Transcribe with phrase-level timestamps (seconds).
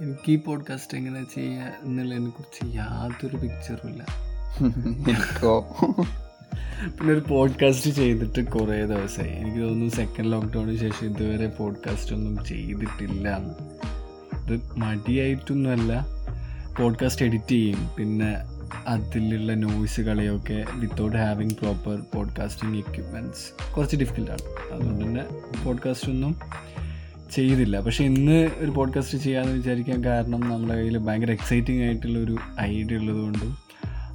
[0.00, 4.06] എനിക്ക് ഈ പോഡ്കാസ്റ്റ് എങ്ങനെ ചെയ്യുക എന്നുള്ളതിനെ കുറിച്ച് യാതൊരു പിക്ചറും ഇല്ല.
[6.86, 13.36] പിന്നെ ഒരു പോഡ്കാസ്റ്റ് ചെയ്തിട്ട് കുറേ ദിവസമായി എനിക്ക് തോന്നുന്നു സെക്കൻഡ് ലോക്ക്ഡൗണിന് ശേഷം ഇതുവരെ പോഡ്കാസ്റ്റ് ഒന്നും ചെയ്തിട്ടില്ല.
[13.36, 13.54] എന്ന്
[14.36, 16.06] ഇത് മടിയായിട്ടൊന്നുമല്ല.
[16.78, 17.90] പോഡ്കാസ്റ്റ് എഡിറ്റ് ചെയ്യും.
[17.98, 18.36] പിന്നെ
[18.86, 25.24] അതിലുള്ള നോയ്സ് കളിയൊക്കെ without having proper podcasting equipments കുറച്ച് ഡിഫിക്കൽട്ടാണ് അതുകൊണ്ട് തന്നെ
[25.64, 26.36] പോഡ്കാസ്റ്റ് ഒന്നും
[27.32, 27.80] ചെയ്തില്ല.
[27.80, 33.72] പക്ഷേ ഇന്ന് ഒരു പോഡ്കാസ്റ്റ് ചെയ്യാമെന്ന് വിചാരിക്കാൻ കാരണം നമ്മുടെ കയ്യിൽ ഭയങ്കര എക്സൈറ്റിംഗ് ആയിട്ടുള്ള ഒരു ഐഡിയ ഉള്ളതുകൊണ്ട്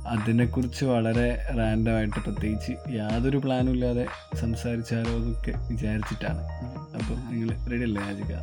[0.07, 6.41] അതിനെക്കുറിച്ച് വളരെ റാൻഡമായിട്ട് പ്രത്യേകിച്ച് യാതൊരു പ്ലാനും ഇല്ലാതെ സംസാരിച്ചാലോ എന്നൊക്കെ വിചാരിച്ചിട്ടാണ്.
[6.95, 8.35] അപ്പം നിങ്ങൾ റെഡി അല്ലേ രാജിക?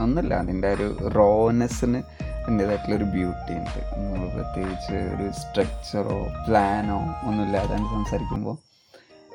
[0.00, 0.34] ഒന്നുമില്ല.
[0.34, 3.82] അതിന്റെ ഒരു റോനെസ്സിന് അതിന്റേതായിട്ടുള്ള ഒരു ബ്യൂട്ടി ഉണ്ട്.
[3.96, 8.67] നമ്മൾ പ്രത്യേകിച്ച് ഒരു സ്ട്രക്ചറോ പ്ലാനോ ഒന്നുമില്ലാതെ സംസാരിക്കുമ്പോൾ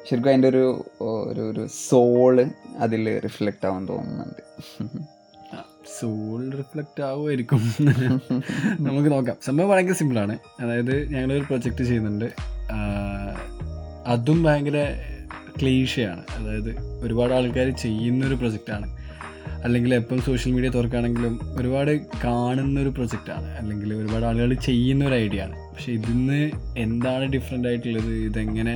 [0.09, 2.45] ശരിക്കും അതിന്റെ ഒരു ഒരു ഒരു സോൾ
[2.77, 4.41] അതിൽ റിഫ്ലക്റ്റ് ആവാൻ തോന്നുന്നുണ്ട്.
[5.99, 7.61] സോൾ റിഫ്ലക്റ്റ് ആവുമായിരിക്കും.
[8.79, 9.35] നമുക്ക് നോക്കാം.
[9.45, 12.27] സംഭവം ഭയങ്കര സിമ്പിളാണ് അതായത് ഞങ്ങളൊരു പ്രൊജക്റ്റ് ചെയ്യുന്നുണ്ട്.
[14.07, 14.79] അതും ഭയങ്കര
[15.61, 16.71] ക്ലീഷയാണ് അതായത്
[17.03, 18.97] ഒരുപാട് ആൾക്കാർ ചെയ്യുന്നൊരു പ്രൊജക്റ്റാണ്
[19.63, 21.91] അല്ലെങ്കിൽ എപ്പം സോഷ്യൽ മീഡിയ തുറക്കുകയാണെങ്കിലും ഒരുപാട്
[22.23, 25.55] കാണുന്ന ഒരു പ്രൊജക്റ്റാണ് അല്ലെങ്കിൽ ഒരുപാട് ആളുകൾ ചെയ്യുന്ന ഒരു ഐഡിയ ആണ്.
[25.73, 28.13] പക്ഷേ ഇതിന്ന് എന്താണ് ഡിഫറെന്റ് ആയിട്ടുള്ളത്?
[28.29, 28.75] ഇതെങ്ങനെ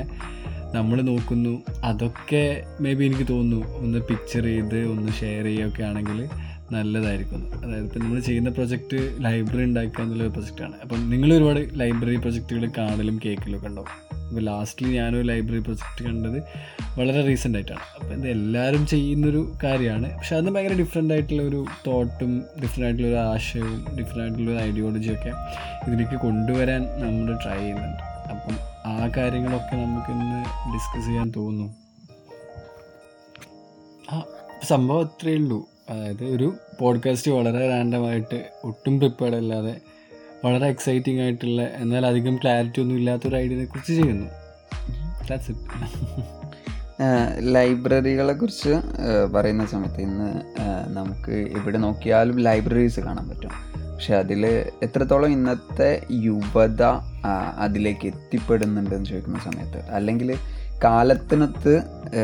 [0.78, 1.54] നമ്മൾ നോക്കുന്നു.
[1.84, 2.44] അതൊക്കെ
[2.82, 3.78] മേ ബി എനിക്ക് തോന്നുന്നു.
[3.78, 6.20] ഒന്ന് പിക്ചർ ചെയ്ത് ഒന്ന് ഷെയർ ചെയ്യുകയൊക്കെ ആണെങ്കിൽ
[6.72, 7.42] നല്ലതായിരിക്കും.
[7.64, 13.20] അതായത് ഇപ്പം നമ്മൾ ചെയ്യുന്ന പ്രൊജക്റ്റ് ലൈബ്രറി ഉണ്ടാക്കുക എന്നുള്ള പ്രൊജക്റ്റാണ് അപ്പം നിങ്ങൾ ഒരുപാട് ലൈബ്രറി പ്രൊജക്റ്റുകൾ കാണലും
[13.26, 13.94] കേൾക്കലും ഒക്കെ ഉണ്ടാവും
[14.28, 16.40] ഇപ്പോൾ ലാസ്റ്റ്ലി ഞാനൊരു ലൈബ്രറി പ്രൊജക്റ്റ് കണ്ടത്
[17.00, 17.84] വളരെ റീസെന്റ് ആയിട്ടാണ്.
[18.00, 20.08] അപ്പോൾ ഇത് എല്ലാവരും ചെയ്യുന്നൊരു കാര്യമാണ്.
[20.18, 22.32] പക്ഷെ അതിന് ഭയങ്കര ഡിഫറെന്റ് ആയിട്ടുള്ള ഒരു തോട്ടും
[22.64, 25.34] ഡിഫറെന്റ് ആയിട്ടുള്ള ഒരു ആശയവും ഡിഫറെന്റ് ആയിട്ടുള്ള ഒരു ഐഡിയോളജിയൊക്കെ
[25.88, 28.04] ഇതിലേക്ക് കൊണ്ടുവരാൻ നമ്മൾ ട്രൈ ചെയ്യുന്നുണ്ട്.
[28.34, 28.56] അപ്പം
[28.88, 30.40] ആ കാര്യങ്ങളൊക്കെ നമുക്ക് ഇന്ന്
[30.74, 31.76] ഡിസ്കസ് ചെയ്യാൻ തോന്നുന്നു.
[34.16, 34.24] ആ
[34.68, 35.70] സംഭവം അത്രയേ ഉള്ളൂ.
[35.90, 39.76] അതായത് ഒരു പോഡ്കാസ്റ്റ് വളരെ റാൻഡമായിട്ട് ഒട്ടും പ്രിപ്പയർഡ് അല്ലാതെ
[40.46, 44.30] വളരെ എക്സൈറ്റിംഗ് ആയിട്ടുള്ള എന്നാൽ അധികം ക്ലാരിറ്റി ഒന്നും ഇല്ലാത്തൊരു ഐഡിയനെ കുറിച്ച് ചെയ്യുന്നു.
[47.40, 48.74] ലൈബ്രറികളെ കുറിച്ച്
[49.36, 50.30] പറയുന്ന സമയത്ത് ഇന്ന്
[50.98, 53.67] നമുക്ക് എവിടെ നോക്കിയാലും ലൈബ്രറീസ് കാണാൻ പറ്റും.
[53.98, 54.46] പക്ഷെ അതിൽ
[54.84, 56.84] എത്രത്തോളം ഇന്നത്തെ യുവത
[57.58, 59.80] അതിലേക്ക് എത്തിപ്പെടുന്നുണ്ടെന്ന് ചോദിക്കുന്ന സമയത്ത്.
[59.90, 60.36] അല്ലെങ്കിൽ
[60.84, 61.82] കാലത്തിനൊത്ത്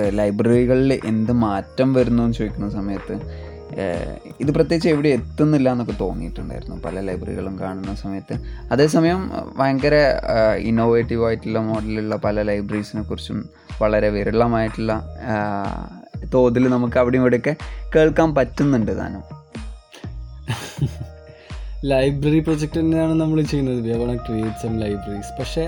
[0.10, 3.16] ലൈബ്രറികളിൽ എന്ത് മാറ്റം വരുന്നു എന്ന് ചോദിക്കുന്ന സമയത്ത്
[4.40, 6.84] ഇത് പ്രത്യേകിച്ച് എവിടെ എത്തുന്നില്ല എന്നൊക്കെ തോന്നിയിട്ടുണ്ടായിരുന്നു.
[6.84, 8.36] പല ലൈബ്രറികളും കാണുന്ന സമയത്ത്.
[8.72, 9.96] അതേസമയം ഭയങ്കര
[10.58, 13.50] ഇന്നോവേറ്റീവ് ആയിട്ടുള്ള മോഡലുള്ള പല ലൈബ്രറീസിനെ കുറിച്ചും
[13.82, 14.94] വളരെ വിരളമായിട്ടുള്ള
[16.34, 17.56] തോതിൽ നമുക്ക് അവിടെയും ഇവിടെയൊക്കെ
[17.96, 19.24] കേൾക്കാൻ പറ്റുന്നുണ്ട് താനും.
[21.92, 23.80] ലൈബ്രറി പ്രൊജക്റ്റ് തന്നെയാണ് നമ്മൾ ചെയ്യുന്നത്.
[23.86, 25.66] We won't create some libraries പക്ഷേ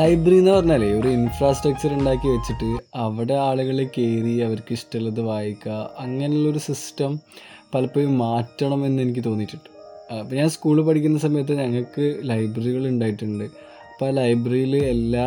[0.00, 2.68] ലൈബ്രറി എന്ന് പറഞ്ഞാലേ ഒരു ഇൻഫ്രാസ്ട്രക്ചർ ഉണ്ടാക്കി വെച്ചിട്ട്
[3.04, 7.12] അവിടെ ആളുകൾ കയറി അവർക്ക് ഇഷ്ടമുള്ളത് വായിക്കുക അങ്ങനെയുള്ളൊരു സിസ്റ്റം
[7.74, 9.68] പലപ്പോഴും മാറ്റണം എന്ന് എനിക്ക് തോന്നിയിട്ടുണ്ട്.
[10.20, 13.46] അപ്പോൾ ഞാൻ സ്കൂളിൽ പഠിക്കുന്ന സമയത്ത് ഞങ്ങൾക്ക് ലൈബ്രറികൾ ഉണ്ടായിട്ടുണ്ട്.
[13.92, 15.26] അപ്പോൾ ആ ലൈബ്രറിയിൽ എല്ലാ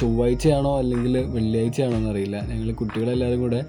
[0.00, 2.36] ചൊവ്വാഴ്ചയാണോ അല്ലെങ്കിൽ വെള്ളിയാഴ്ചയാണോ എന്നറിയില്ല.
[2.50, 3.62] ഞങ്ങൾ കുട്ടികളെല്ലാവരും കൂടെ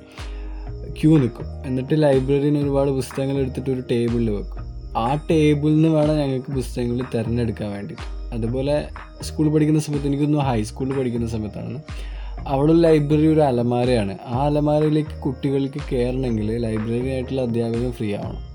[1.01, 1.45] ക്യൂ നിൽക്കും.
[1.65, 4.63] എന്നിട്ട് ലൈബ്രറിയിൽ നിന്ന് ഒരുപാട് പുസ്തകങ്ങൾ എടുത്തിട്ട് ഒരു ടേബിളിൽ വെക്കും.
[4.97, 8.35] ആ ടേബിളിൽ നിന്ന് വേണം ഞങ്ങൾക്ക് പുസ്തകങ്ങൾ തിരഞ്ഞെടുക്കാൻ വേണ്ടിയിട്ട്.
[8.35, 8.87] അതുപോലെ
[9.21, 11.81] സ്കൂളിൽ പഠിക്കുന്ന സമയത്ത് എനിക്കൊന്നും ഹൈസ്കൂളിൽ പഠിക്കുന്ന സമയത്താണ്.
[12.47, 14.17] അവിടെ ലൈബ്രറി ഒരു അലമാരയാണ്.
[14.25, 18.53] ആ അലമാരയിലേക്ക് കുട്ടികൾക്ക് കയറണമെങ്കിൽ ലൈബ്രറി ആയിട്ടുള്ള അധ്യാപകൻ ഫ്രീ ആവണം.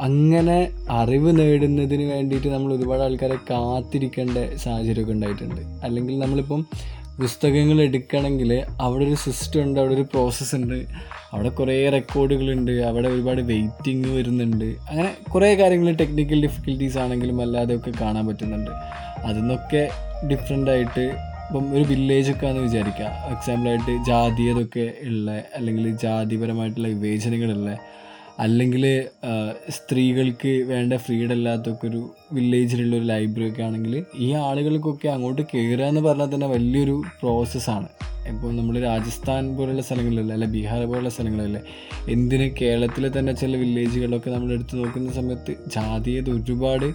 [0.00, 5.60] അങ്ങനെ അറിവ് നേടുന്നതിന് വേണ്ടിയിട്ട് നമ്മൾ ഒരുപാട് ആൾക്കാരെ കാത്തിരിക്കേണ്ട സാഹചര്യമൊക്കെ ഉണ്ടായിട്ടുണ്ട്.
[5.60, 6.66] അല്ലെങ്കിൽ നമ്മളിപ്പം
[7.22, 8.50] പുസ്തകങ്ങൾ എടുക്കണമെങ്കിൽ
[8.80, 10.78] അവിടെ ഒരു സിസ്റ്റം ഉണ്ട് അവിടെ ഒരു പ്രോസസ്സ് ഉണ്ട്.
[11.32, 14.64] അവിടെ കുറേ റെക്കോർഡുകളുണ്ട് അവിടെ ഒരുപാട് വെയിറ്റിംഗ് വരുന്നുണ്ട്.
[14.64, 18.72] അങ്ങനെ കുറേ കാര്യങ്ങൾ ടെക്നിക്കൽ ഡിഫിക്കൽട്ടീസ് ആണെങ്കിലും അല്ലാതെ ഒക്കെ കാണാൻ പറ്റുന്നുണ്ട്.
[19.26, 19.82] അതിന്നൊക്കെ
[20.30, 21.04] ഡിഫറെന്റ് ആയിട്ട്
[21.46, 27.70] ഇപ്പം ഒരു വില്ലേജൊക്കെ ആണെന്ന് വിചാരിക്കുക എക്സാമ്പിളായിട്ട് ജാതീയതൊക്കെ ഉള്ള അല്ലെങ്കിൽ ജാതിപരമായിട്ടുള്ള വിവേചനങ്ങളുള്ള
[28.38, 29.08] അല്ലെങ്കിൽ
[29.70, 36.00] സ്ത്രീകൾക്ക് വേണ്ട ഫ്രീഡം ഇല്ലാത്തൊക്കെ ഒരു വില്ലേജിലുള്ള ഒരു ലൈബ്രറി ഒക്കെ ആണെങ്കിൽ ഈ ആളുകൾക്കൊക്കെ അങ്ങോട്ട് കയറുക എന്ന്
[36.00, 37.88] പറഞ്ഞാൽ തന്നെ വലിയൊരു പ്രോസസ്സാണ്
[38.28, 41.60] ഇപ്പോൾ നമ്മൾ രാജസ്ഥാൻ പോലുള്ള സ്ഥലങ്ങളിലല്ലേ അല്ലെ ബീഹാർ പോലുള്ള സ്ഥലങ്ങളിലല്ലേ
[42.08, 46.94] എന്തിന് കേരളത്തിലെ തന്നെ ചില വില്ലേജുകളൊക്കെ നമ്മൾ എടുത്തു നോക്കുന്ന സമയത്ത് ജാതീയത ഒരുപാട്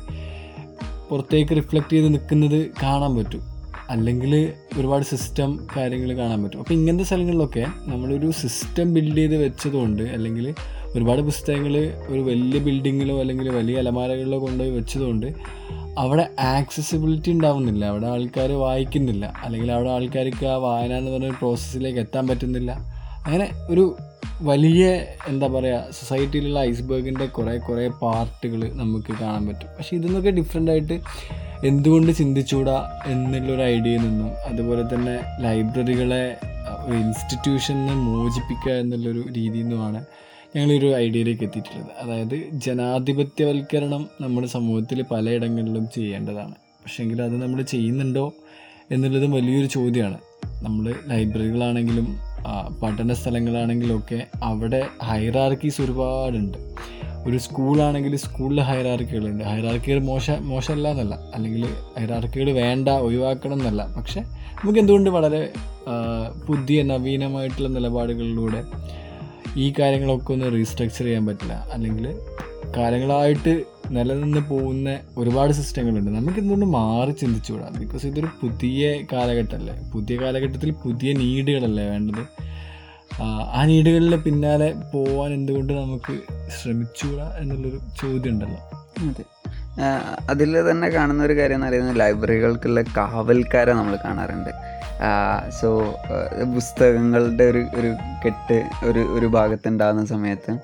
[1.10, 3.42] പുറത്തേക്ക് റിഫ്ലക്റ്റ് ചെയ്ത് നിൽക്കുന്നത് കാണാൻ പറ്റും.
[3.90, 6.60] അല്ലെങ്കിൽ ഒരുപാട് സിസ്റ്റം കാര്യങ്ങൾ കാണാൻ പറ്റും.
[6.60, 10.56] അപ്പോൾ ഇങ്ങനത്തെ സ്ഥലങ്ങളിലൊക്കെ നമ്മളൊരു സിസ്റ്റം ബിൽഡ് ചെയ്ത് വെച്ചതുകൊണ്ട് അല്ലെങ്കിൽ
[10.96, 15.26] ഒരുപാട് പുസ്തകങ്ങൾ ഒരു വലിയ ബിൽഡിങ്ങിലോ അല്ലെങ്കിൽ വലിയ അലമാരകളിലോ കൊണ്ടുപോയി വെച്ചതുകൊണ്ട്
[15.98, 17.86] അവിടെ ആക്സസിബിലിറ്റി ഉണ്ടാവുന്നില്ല.
[17.86, 19.34] അവിടെ ആൾക്കാർ വായിക്കുന്നില്ല.
[19.44, 22.72] അല്ലെങ്കിൽ അവിടെ ആൾക്കാർക്ക് ആ വായന എന്ന് പറഞ്ഞ പ്രോസസ്സിലേക്ക് എത്താൻ പറ്റുന്നില്ല.
[23.26, 23.98] അങ്ങനെ ഒരു
[24.42, 29.68] വലിയ എന്താ പറയുക സൊസൈറ്റിയിലുള്ള ഐസ്ബർഗിന്റെ കുറേ കുറേ പാർട്ടുകൾ നമുക്ക് കാണാൻ പറ്റും.
[29.78, 31.00] പക്ഷെ ഇതിന്നൊക്കെ ഡിഫറെന്റ് ആയിട്ട്
[31.66, 36.38] എന്തുകൊണ്ട് ചിന്തിച്ചുകൂടാ എന്നുള്ളൊരു ഐഡിയയിൽ നിന്നും അതുപോലെ തന്നെ ലൈബ്രറികളെ
[36.86, 40.06] ഒരു ഇൻസ്റ്റിറ്റ്യൂഷനെ മോചിപ്പിക്കുക എന്നുള്ളൊരു രീതിയിൽ നിന്നുമാണ്
[40.56, 41.92] ഞങ്ങളൊരു ഐഡിയയിലേക്ക് എത്തിയിട്ടുള്ളത്.
[42.02, 42.36] അതായത്
[42.66, 46.56] ജനാധിപത്യവൽക്കരണം നമ്മുടെ സമൂഹത്തിൽ പലയിടങ്ങളിലും ചെയ്യേണ്ടതാണ്.
[46.84, 48.34] പക്ഷേങ്കിൽ അത് നമ്മൾ ചെയ്യുന്നുണ്ടോ
[48.92, 50.18] എന്നുള്ളത് വലിയൊരു ചോദ്യമാണ്.
[50.64, 52.08] നമ്മൾ ലൈബ്രറികളാണെങ്കിലും
[52.82, 56.58] പഠന സ്ഥലങ്ങളാണെങ്കിലൊക്കെ അവിടെ ഹൈറാർക്കീസ് ഒരുപാടുണ്ട്.
[57.28, 59.44] ഒരു സ്കൂളാണെങ്കിൽ സ്കൂളിൽ ഹൈറാർക്കികളുണ്ട്.
[59.44, 61.64] ഹൈറാർക്കികൾ മോശ മോശമല്ല എന്നല്ല അല്ലെങ്കിൽ
[61.98, 63.82] ഹൈറാർക്കികൾ വേണ്ട ഒഴിവാക്കണം എന്നല്ല.
[63.98, 65.42] പക്ഷേ നമുക്ക് എന്തുകൊണ്ട് വളരെ
[66.48, 68.62] പുതിയ നവീനമായിട്ടുള്ള നിലപാടുകളിലൂടെ
[69.58, 71.54] ഈ കാര്യങ്ങളൊക്കെ ഒന്ന് റീസ്ട്രക്ചർ ചെയ്യാൻ പറ്റില്ല.
[71.74, 72.06] അല്ലെങ്കിൽ
[72.78, 76.12] കാലങ്ങളായിട്ട് നിലനിന്ന് പോകുന്ന ഒരുപാട് സിസ്റ്റങ്ങളുണ്ട്.
[76.12, 77.68] നമുക്ക് ഇതുകൊണ്ട് മാറി ചിന്തിച്ചുകൂടാ.
[77.80, 82.24] ബിക്കോസ് ഇതൊരു പുതിയ കാലഘട്ടമല്ലേ പുതിയ കാലഘട്ടത്തിൽ പുതിയ നീഡുകളല്ലേ വേണ്ടത്?
[83.22, 86.14] ആ, നീഡുകളിലെ പിന്നാലെ പോവാൻ എന്തുകൊണ്ട് നമുക്ക്
[86.58, 88.62] ശ്രമിച്ചുകൂടാ എന്നുള്ളൊരു ചോദ്യം ഉണ്ടല്ലോ
[89.10, 89.24] അതെ
[90.30, 94.52] അതിൽ തന്നെ കാണുന്ന ഒരു കാര്യം എന്ന് പറയുന്നത് ലൈബ്രറികൾക്കുള്ള കാവൽക്കാരെ നമ്മൾ കാണാറുണ്ട്.
[95.62, 95.96] സോ
[96.54, 97.96] പുസ്തകങ്ങളുടെ ഒരു ഒരു
[98.26, 100.58] കെട്ട് ഒരു ഒരു ഭാഗത്തുണ്ടാകുന്ന സമയത്ത്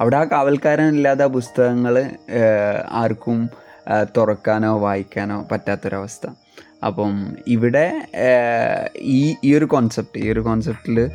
[0.00, 2.10] അവിടെ ആ കാവൽക്കാരനില്ലാതെ ആ പുസ്തകങ്ങൾ
[2.90, 3.48] ആർക്കും
[4.16, 6.26] തുറക്കാനോ വായിക്കാനോ പറ്റാത്തൊരവസ്ഥ.
[6.84, 7.92] അപ്പം ഇവിടെ
[8.96, 11.10] ഈ ഈ ഒരു കോൺസെപ്റ്റ് ഈ ഒരു കോൺസെപ്റ്റിൽ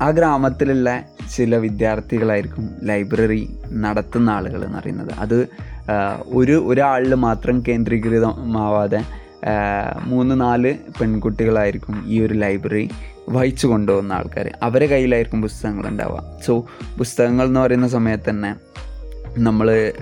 [0.00, 1.02] ആ ഗ്രാമത്തിലുള്ള
[1.36, 5.48] ചില വിദ്യാർത്ഥികളായിരിക്കും ലൈബ്രറി നടത്തുന്ന ആളുകൾ എന്ന് പറയുന്നത് അത്
[6.28, 9.23] ഒരു ഒരാളിൽ മാത്രം കേന്ദ്രീകൃതമാവാതെ
[10.02, 12.90] മൂന്ന് നാല് പെൺകുട്ടികളായിരിക്കും ഈ ഒരു ലൈബ്രറി
[13.28, 16.66] വായിച്ചു കൊണ്ടുപോകുന്ന ആൾക്കാർ അവരെ കയ്യിലായിരിക്കും പുസ്തകങ്ങൾ ഉണ്ടാവുക സോ
[16.98, 18.54] പുസ്തകങ്ങൾ എന്ന് പറയുന്ന സമയത്ത് തന്നെ
[19.38, 19.92] നമ്മൾ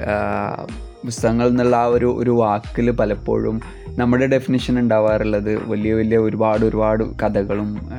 [1.05, 7.91] പുസ്തകങ്ങൾ എന്നുള്ള ആ ഒരു ഒരു വാക്കിൽ പലപ്പോഴും നമ്മുടെ ഡെഫിനിഷൻ ഉണ്ടാവാറുള്ളത് വലിയ വലിയ ഒരുപാട് ഒരുപാട് കഥകളും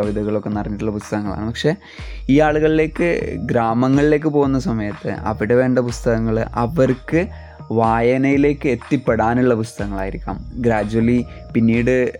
[0.00, 1.46] കവിതകളൊക്കെ നിറഞ്ഞിട്ടുള്ള പുസ്തകങ്ങളാണ്.
[1.46, 1.74] പക്ഷേ
[2.30, 7.26] ഈ ആളുകളിലേക്ക് ഗ്രാമങ്ങളിലേക്ക് പോകുന്ന സമയത്ത് അവിടെ വേണ്ട പുസ്തകങ്ങൾ അവർക്ക്
[7.70, 10.50] വായനയിലേക്ക് എത്തിപ്പെടാനുള്ള പുസ്തകങ്ങളായിരിക്കാം.
[10.54, 11.24] ഗ്രാജ്വലി
[11.54, 12.12] പിന്നീട്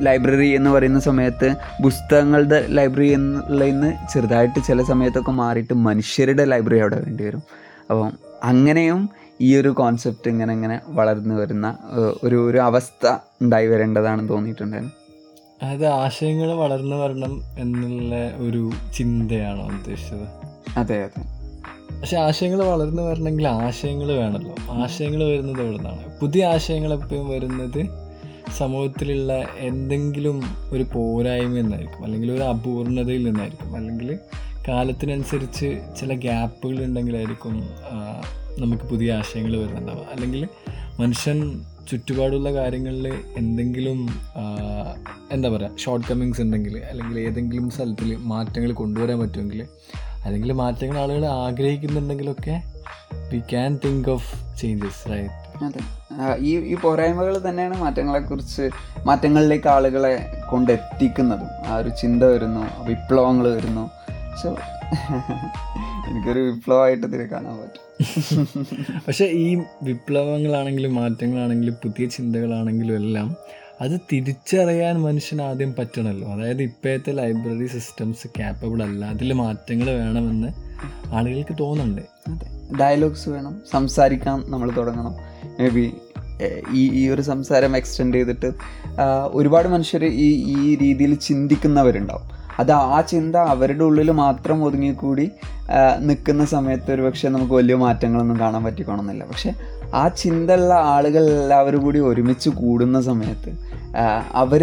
[0.00, 7.24] ലൈബ്രറി എന്ന് പറയുന്ന സമയത്ത് പുസ്തകങ്ങളുടെ ലൈബ്രറി എന്നുള്ളതിന്ന് ചെറുതായിട്ട് ചില സമയത്തൊക്കെ മാറിയിട്ട് മനുഷ്യരുടെ ലൈബ്രറി അവിടെ വേണ്ടി
[7.24, 7.42] വരും.
[7.90, 8.12] അപ്പം
[8.44, 9.08] അങ്ങനെയും
[9.40, 11.76] ഈ ഒരു കോൺസെപ്റ്റ് ഇങ്ങനെ ഇങ്ങനെ വളർന്നു വരുന്ന
[12.22, 13.06] ഒരു ഒരു അവസ്ഥ
[13.42, 14.92] ഉണ്ടായി വരേണ്ടതാണെന്ന് തോന്നിയിട്ടുണ്ടായിരുന്നു
[15.62, 20.28] അതായത് ആശയങ്ങൾ വളർന്നു വരണം എന്നുള്ള ഒരു ചിന്തയാണോ ഉദ്ദേശിച്ചത്?
[20.76, 21.41] അതെ അതെ.
[22.00, 24.54] പക്ഷെ ആശയങ്ങൾ വളർന്നു വരണമെങ്കിൽ ആശയങ്ങൾ വേണമല്ലോ.
[24.72, 27.80] ആശയങ്ങൾ വരുന്നത് എവിടെ നിന്നാണ് പുതിയ ആശയങ്ങൾ എപ്പോഴും വരുന്നത്
[28.58, 30.38] സമൂഹത്തിലുള്ള എന്തെങ്കിലും
[30.70, 33.76] ഒരു പോരായ്മ എന്നായിരിക്കും അല്ലെങ്കിൽ ഒരു അപൂർണതയിൽ നിന്നായിരിക്കും.
[33.76, 34.18] അല്ലെങ്കിൽ
[34.68, 35.68] കാലത്തിനനുസരിച്ച്
[36.00, 37.54] ചില ഗ്യാപ്പുകൾ ഉണ്ടെങ്കിലായിരിക്കും
[38.58, 40.06] നമുക്ക് പുതിയ ആശയങ്ങൾ വരുന്നുണ്ടാവുക.
[40.14, 40.42] അല്ലെങ്കിൽ
[41.00, 41.38] മനുഷ്യൻ
[41.90, 43.06] ചുറ്റുപാടുള്ള കാര്യങ്ങളിൽ
[43.36, 43.98] എന്തെങ്കിലും
[45.32, 49.62] എന്താ പറയുക ഷോർട്ട് കമ്മിങ്സ് ഉണ്ടെങ്കിൽ അല്ലെങ്കിൽ ഏതെങ്കിലും സ്ഥലത്തിൽ മാറ്റങ്ങൾ കൊണ്ടുവരാൻ പറ്റുമെങ്കിൽ
[50.24, 52.62] അല്ലെങ്കിൽ മാറ്റങ്ങൾ ആളുകൾ ആഗ്രഹിക്കുന്നുണ്ടെങ്കിലൊക്കെ
[53.32, 55.80] we can think of changes right അതെ.
[56.38, 58.70] ഈ ഈ പോരായ്മകൾ തന്നെയാണ് മാറ്റങ്ങളെക്കുറിച്ച്
[59.06, 61.66] മാറ്റങ്ങളിലേക്ക് ആളുകളെ കൊണ്ടെത്തിക്കുന്നതും.
[61.66, 63.90] ആ ഒരു ചിന്ത വരുന്നു വിപ്ലവങ്ങൾ വരുന്നു.
[64.42, 64.56] സോ
[66.08, 67.82] എനിക്കൊരു വിപ്ലവമായിട്ട് ഇതിൽ കാണാൻ പറ്റും.
[69.08, 73.36] പക്ഷേ ഈ വിപ്ലവങ്ങളാണെങ്കിലും മാറ്റങ്ങളാണെങ്കിലും പുതിയ ചിന്തകളാണെങ്കിലും എല്ലാം
[73.82, 76.28] അത് തിരിച്ചറിയാൻ മനുഷ്യൻ ആദ്യം പറ്റണല്ലോ.
[76.28, 79.04] അതായത് ഇപ്പോഴത്തെ ലൈബ്രറി സിസ്റ്റംസ് ക്യാപ്പബിൾ അല്ല.
[79.04, 80.48] അതിൽ മാറ്റങ്ങൾ വേണമെന്ന്
[81.14, 82.02] ആളുകൾക്ക് തോന്നുന്നുണ്ട്
[82.80, 83.54] ഡയലോഗ്സ് വേണം.
[83.70, 85.14] സംസാരിക്കാൻ നമ്മൾ തുടങ്ങണം.
[85.60, 85.92] മേ ബി
[86.74, 88.52] ഈ ഈ ഒരു സംസാരം എക്സ്റ്റെൻഡ് ചെയ്തിട്ട്
[89.32, 90.28] ഒരുപാട് മനുഷ്യർ ഈ
[90.58, 92.41] ഈ രീതിയിൽ ചിന്തിക്കുന്നവരുണ്ടാവും.
[92.58, 95.30] അത് ആ ചിന്ത അവരുടെ ഉള്ളിൽ മാത്രം ഒതുങ്ങിക്കൂടി
[95.98, 99.52] നിൽക്കുന്ന സമയത്ത് ഒരു പക്ഷേ നമുക്ക് വലിയ മാറ്റങ്ങളൊന്നും കാണാൻ പറ്റിക്കണമെന്നില്ല പക്ഷെ
[99.94, 103.50] ആ ചിന്തയുള്ള ആളുകൾ എല്ലാവരും കൂടി ഒരുമിച്ച് കൂടുന്ന സമയത്ത്
[104.32, 104.62] അവർ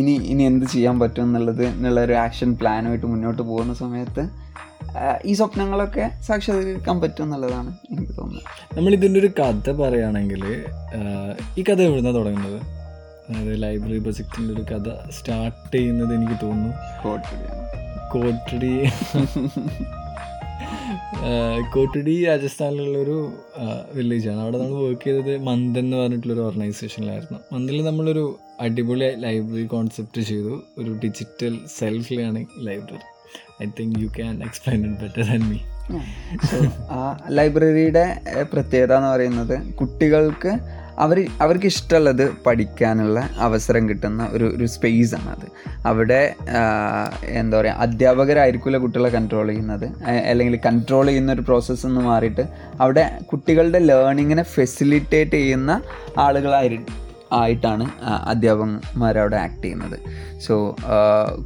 [0.00, 4.24] ഇനി ഇനി എന്ത് ചെയ്യാൻ പറ്റും എന്നുള്ളത് എന്നുള്ള ഒരു ആക്ഷൻ പ്ലാനുമായിട്ട് മുന്നോട്ട് പോകുന്ന സമയത്ത്
[5.24, 8.48] ഈ സ്വപ്നങ്ങളൊക്കെ സാക്ഷാത്കരിക്കാൻ പറ്റും എന്നുള്ളതാണ് എനിക്ക് തോന്നുന്നത്.
[8.76, 10.42] നമ്മൾ ഇതിന്റെ ഒരു കഥ പറയുകയാണെങ്കിൽ
[11.58, 12.58] ഈ കഥ എവിടുന്നാണ് തുടങ്ങുന്നത്?
[13.30, 16.76] അതായത് ലൈബ്രറി പ്രൊജക്റ്റിന്റെ ഒരു കഥ സ്റ്റാർട്ട് ചെയ്യുന്നത് എനിക്ക് തോന്നുന്നു.
[17.04, 17.46] കോട്ടടി.
[18.12, 18.74] കോട്ടടി.
[21.74, 23.32] കോട്ടടി രാജസ്ഥാനിലുള്ളൊരു
[23.94, 30.62] വില്ലേജാണ് അവിടെ നമ്മൾ വർക്ക് ചെയ്തത് മന്ദൻ എന്ന് പറഞ്ഞിട്ടുള്ളൊരു ഓർഗനൈസേഷനിലായിരുന്നു മന്ദിൽ നമ്മളൊരു അടിപൊളി ലൈബ്രറി കോൺസെപ്റ്റ് ചെയ്തു.
[30.78, 32.98] ഒരു digital self learning library
[33.62, 35.58] I think you can explain it better than me
[36.90, 38.20] ആ ലൈബ്രറിയുടെ
[38.52, 45.46] പ്രത്യേകത എന്ന് പറയുന്നത് കുട്ടികൾക്ക് അവർ അവർക്ക് ഇഷ്ടമുള്ളത് പഠിക്കാനുള്ള അവസരം കിട്ടുന്ന ഒരു ഒരു സ്പേസ് ആണത്.
[45.86, 46.34] അവിടെ
[47.24, 49.86] എന്താ പറയുക അധ്യാപകരായിരിക്കില്ല കുട്ടികളെ കൺട്രോൾ ചെയ്യുന്നത്.
[50.08, 52.42] അല്ലെങ്കിൽ കൺട്രോൾ ചെയ്യുന്ന ഒരു പ്രോസസ്സ് എന്ന് മാറിയിട്ട്
[52.80, 55.82] അവിടെ കുട്ടികളുടെ ലേണിങ്ങിനെ ഫെസിലിറ്റേറ്റ് ചെയ്യുന്ന
[56.18, 56.80] ആളുകളായി
[57.32, 59.98] ആയിട്ടാണ് അധ്യാപകന്മാരവിടെ ആക്ട് ചെയ്യുന്നത്.
[60.40, 60.76] സോ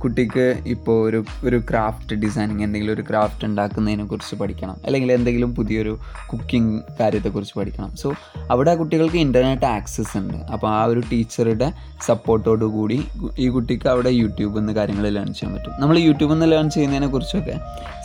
[0.02, 4.76] കുട്ടിക്ക് ഇപ്പോൾ ഒരു ഒരു ക്രാഫ്റ്റ് ഡിസൈനിങ് എന്തെങ്കിലും ഒരു ക്രാഫ്റ്റ് ഉണ്ടാക്കുന്നതിനെക്കുറിച്ച് പഠിക്കണം.
[4.85, 5.99] അല്ലെങ്കിൽ എന്തെങ്കിലും പുതിയൊരു
[6.33, 7.97] കുക്കിംഗ് കാര്യത്തെക്കുറിച്ച് പഠിക്കണം.
[7.97, 8.12] സോ
[8.50, 10.35] അവിടെ കുട്ടികൾക്ക് ഇന്റർനെറ്റ് ആക്സസ് ഉണ്ട്.
[10.35, 11.73] അപ്പോൾ ആ ഒരു ടീച്ചറുടെ
[12.07, 13.05] സപ്പോർട്ടോടു കൂടി
[13.38, 15.73] ഈ കുട്ടിക്ക് അവിടെ യൂട്യൂബിൽ നിന്ന് കാര്യങ്ങൾ ലേൺ ചെയ്യാൻ പറ്റും.
[15.81, 17.57] നമ്മൾ യൂട്യൂബിൽ നിന്ന് ലേൺ ചെയ്യുന്നതിനെക്കുറിച്ചൊക്കെ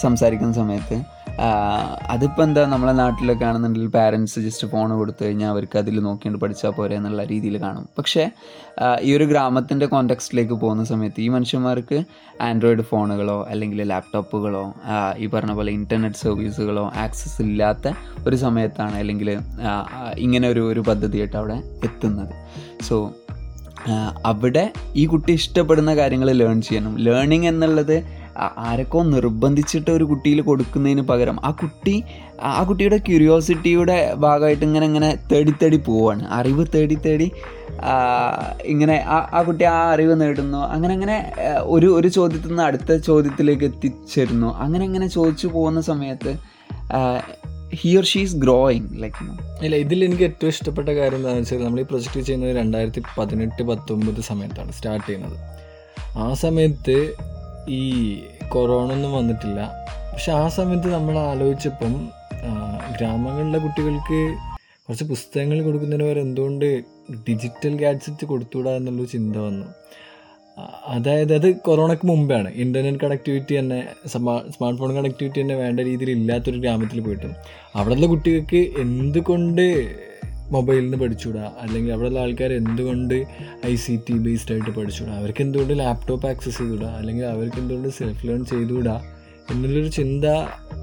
[0.02, 1.21] സംസാരിക്കുന്ന സമയത്ത്
[2.12, 6.96] അതിപ്പോൾ എന്താ നമ്മളെ നാട്ടിലൊക്കെ ആണെന്നുണ്ടെങ്കിൽ പാരൻസ് ജസ്റ്റ് ഫോൺ കൊടുത്തു കഴിഞ്ഞാൽ അവർക്ക് അതിൽ നോക്കിയിട്ട് പഠിച്ചാൽ പോരെ
[6.96, 7.86] എന്നുള്ള രീതിയിൽ കാണും.
[7.98, 8.24] പക്ഷേ
[9.08, 12.00] ഈ ഒരു ഗ്രാമത്തിന്റെ കോണ്ടെക്സ്റ്റിലേക്ക് പോകുന്ന സമയത്ത് ഈ മനുഷ്യന്മാർക്ക്
[12.50, 14.64] ആൻഡ്രോയിഡ് ഫോണുകളോ അല്ലെങ്കിൽ ലാപ്ടോപ്പുകളോ
[15.18, 17.94] ഈ പറഞ്ഞ പോലെ ഇന്റർനെറ്റ് സർവീസുകളോ ആക്സസ് ഇല്ലാത്ത
[18.28, 19.32] ഒരു സമയത്താണ് അല്ലെങ്കിൽ
[20.26, 21.60] ഇങ്ങനെ ഒരു ഒരു പദ്ധതിയായിട്ട് അവിടെ
[21.90, 22.34] എത്തുന്നത്.
[22.90, 22.98] സോ
[24.32, 24.66] അവിടെ
[25.02, 26.96] ഈ കുട്ടി ഇഷ്ടപ്പെടുന്ന കാര്യങ്ങൾ ലേൺ ചെയ്യണം.
[27.06, 27.96] ലേണിംഗ് എന്നുള്ളത്
[28.40, 32.04] ആരൊക്കെ നിർബന്ധിച്ചിട്ട് ഒരു കുട്ടിയിൽ കൊടുക്കുന്നതിന് പകരം ആ കുട്ടി
[32.42, 36.24] ആ കുട്ടിയുടെ ക്യൂരിയോസിറ്റിയുടെ ഭാഗമായിട്ട് ഇങ്ങനെ ഇങ്ങനെ തേടി തേടി പോവാണ്.
[36.30, 37.32] അറിവ് തേടി തേടി
[38.66, 40.58] ഇങ്ങനെ ആ ആ കുട്ടി ആ അറിവ് നേടുന്നു.
[40.58, 41.34] അങ്ങനെ അങ്ങനെ
[41.64, 44.50] ഒരു ഒരു ചോദ്യത്തിൽ നിന്ന് അടുത്ത ചോദ്യത്തിലേക്ക് എത്തിച്ചേരുന്നു.
[44.60, 46.34] അങ്ങനെ അങ്ങനെ ചോദിച്ചു പോകുന്ന സമയത്ത്
[47.82, 49.26] ഹിയർ ഷീസ് ഗ്രോയിങ് ലൈക്ക്
[49.64, 54.22] ഇല്ല ഇതിൽ എനിക്ക് ഏറ്റവും ഇഷ്ടപ്പെട്ട കാര്യം എന്താണെന്ന് വെച്ചാൽ നമ്മൾ ഈ പ്രൊജക്റ്റ് ചെയ്യുന്നത് രണ്ടായിരത്തി പതിനെട്ട് പത്തൊമ്പത്
[54.22, 55.38] സമയത്താണ് സ്റ്റാർട്ട് ചെയ്യുന്നത്.
[56.16, 57.16] ആ സമയത്ത്
[57.70, 57.82] ഈ
[58.50, 59.62] കൊറോണ ഒന്നും വന്നിട്ടില്ല.
[60.12, 62.10] പക്ഷെ ആ സമയത്ത് നമ്മൾ ആലോചിച്ചപ്പം
[62.98, 64.20] ഗ്രാമങ്ങളിലെ കുട്ടികൾക്ക്
[64.88, 66.84] കുറച്ച് പുസ്തകങ്ങൾ കൊടുക്കുന്നതിന് വരെ എന്തുകൊണ്ട്
[67.30, 69.66] ഡിജിറ്റൽ ഗാഡ്ജറ്റ് കൊടുത്തുകൂടാ എന്നുള്ളൊരു ചിന്ത വന്നു.
[70.88, 72.50] അതായത് അത് കൊറോണയ്ക്ക് മുമ്പാണ്.
[72.50, 77.36] ഇന്റർനെറ്റ് കണക്ടിവിറ്റി തന്നെ സ്മാർട്ട് ഫോൺ കണക്ടിവിറ്റി തന്നെ വേണ്ട രീതിയിൽ ഇല്ലാത്തൊരു ഗ്രാമത്തിൽ പോയിട്ടും.
[77.76, 79.66] അവിടെയുള്ള കുട്ടികൾക്ക് എന്തുകൊണ്ട്
[80.52, 83.18] മൊബൈലിൽ നിന്ന് പഠിച്ചുകൂടാ അല്ലെങ്കിൽ അവിടെയുള്ള ആൾക്കാർ എന്തുകൊണ്ട്
[83.66, 88.28] ഐ സി ടി ബേസ്ഡ് ആയിട്ട് പഠിച്ചുകൂടാ അവർക്ക് എന്തുകൊണ്ട് ലാപ്ടോപ്പ് ആക്സസ് ചെയ്തുകൂടാ അല്ലെങ്കിൽ അവർക്ക് എന്തുകൊണ്ട് സെൽഫ്
[88.28, 88.96] ലേൺ ചെയ്തുകൂടാ
[89.52, 90.26] എന്നുള്ളൊരു ചിന്ത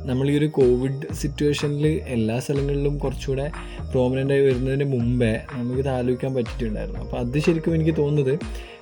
[0.04, 3.46] നമ്മൾ ഈ ഒരു കോവിഡ് സിറ്റുവേഷനിൽ എല്ലാ സ്ഥലങ്ങളിലും കുറച്ചുകൂടെ
[3.92, 7.00] പ്രോമിനന്റ് ആയി വരുന്നതിന് മുമ്പേ നമുക്കിത് ആലോചിക്കാൻ പറ്റിയിട്ടുണ്ടായിരുന്നു.
[7.00, 8.34] അപ്പോൾ അത് ശരിക്കും എനിക്ക് തോന്നുന്നത്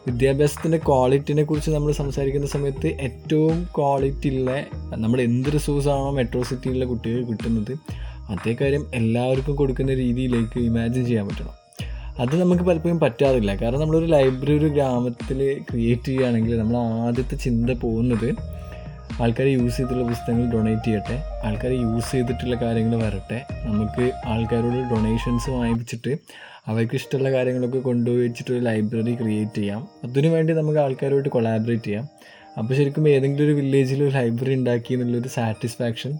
[0.06, 4.50] വിദ്യാഭ്യാസത്തിന്റെ ക്വാളിറ്റിനെ കുറിച്ച് നമ്മൾ സംസാരിക്കുന്ന സമയത്ത് ഏറ്റവും ക്വാളിറ്റി ഉള്ള
[4.96, 7.72] നമ്മൾ എന്ത് റിസോഴ്സാണോ മെട്രോ സിറ്റിയിലുള്ള കുട്ടികൾ കിട്ടുന്നത്
[8.30, 11.54] അതേ കാര്യം എല്ലാവർക്കും കൊടുക്കുന്ന രീതിയിലേക്ക് ഇമാജിൻ ചെയ്യാൻ പറ്റണം.
[12.22, 13.56] അത് നമുക്ക് പലപ്പോഴും പറ്റാറില്ല.
[13.56, 18.28] കാരണം നമ്മളൊരു ലൈബ്രറി ഒരു ഗ്രാമത്തിൽ ക്രിയേറ്റ് ചെയ്യുകയാണെങ്കിൽ നമ്മൾ ആദ്യത്തെ ചിന്ത പോകുന്നത്
[19.22, 26.18] ആൾക്കാർ യൂസ് ചെയ്തിട്ടുള്ള പുസ്തകങ്ങൾ ഡൊണേറ്റ് ചെയ്യട്ടെ ആൾക്കാർ യൂസ് ചെയ്തിട്ടുള്ള കാര്യങ്ങൾ വരട്ടെ നമുക്ക് ആൾക്കാരോട് ഡൊണേഷൻസ് വാങ്ങിച്ചിട്ട്
[26.66, 29.88] അവർക്ക് ഇഷ്ടമുള്ള കാര്യങ്ങളൊക്കെ കൊണ്ടുപോയി വെച്ചിട്ട് ഒരു ലൈബ്രറി ക്രിയേറ്റ് ചെയ്യാം.
[30.04, 32.08] അതിനു വേണ്ടി നമുക്ക് ആൾക്കാരുമായിട്ട് കൊളാബറേറ്റ് ചെയ്യാം.
[32.58, 36.18] അപ്പോൾ ശരിക്കും ഏതെങ്കിലും ഒരു വില്ലേജിൽ ഒരു ലൈബ്രറി ഉണ്ടാക്കി എന്നുള്ളൊരു സാറ്റിസ്ഫാക്ഷൻ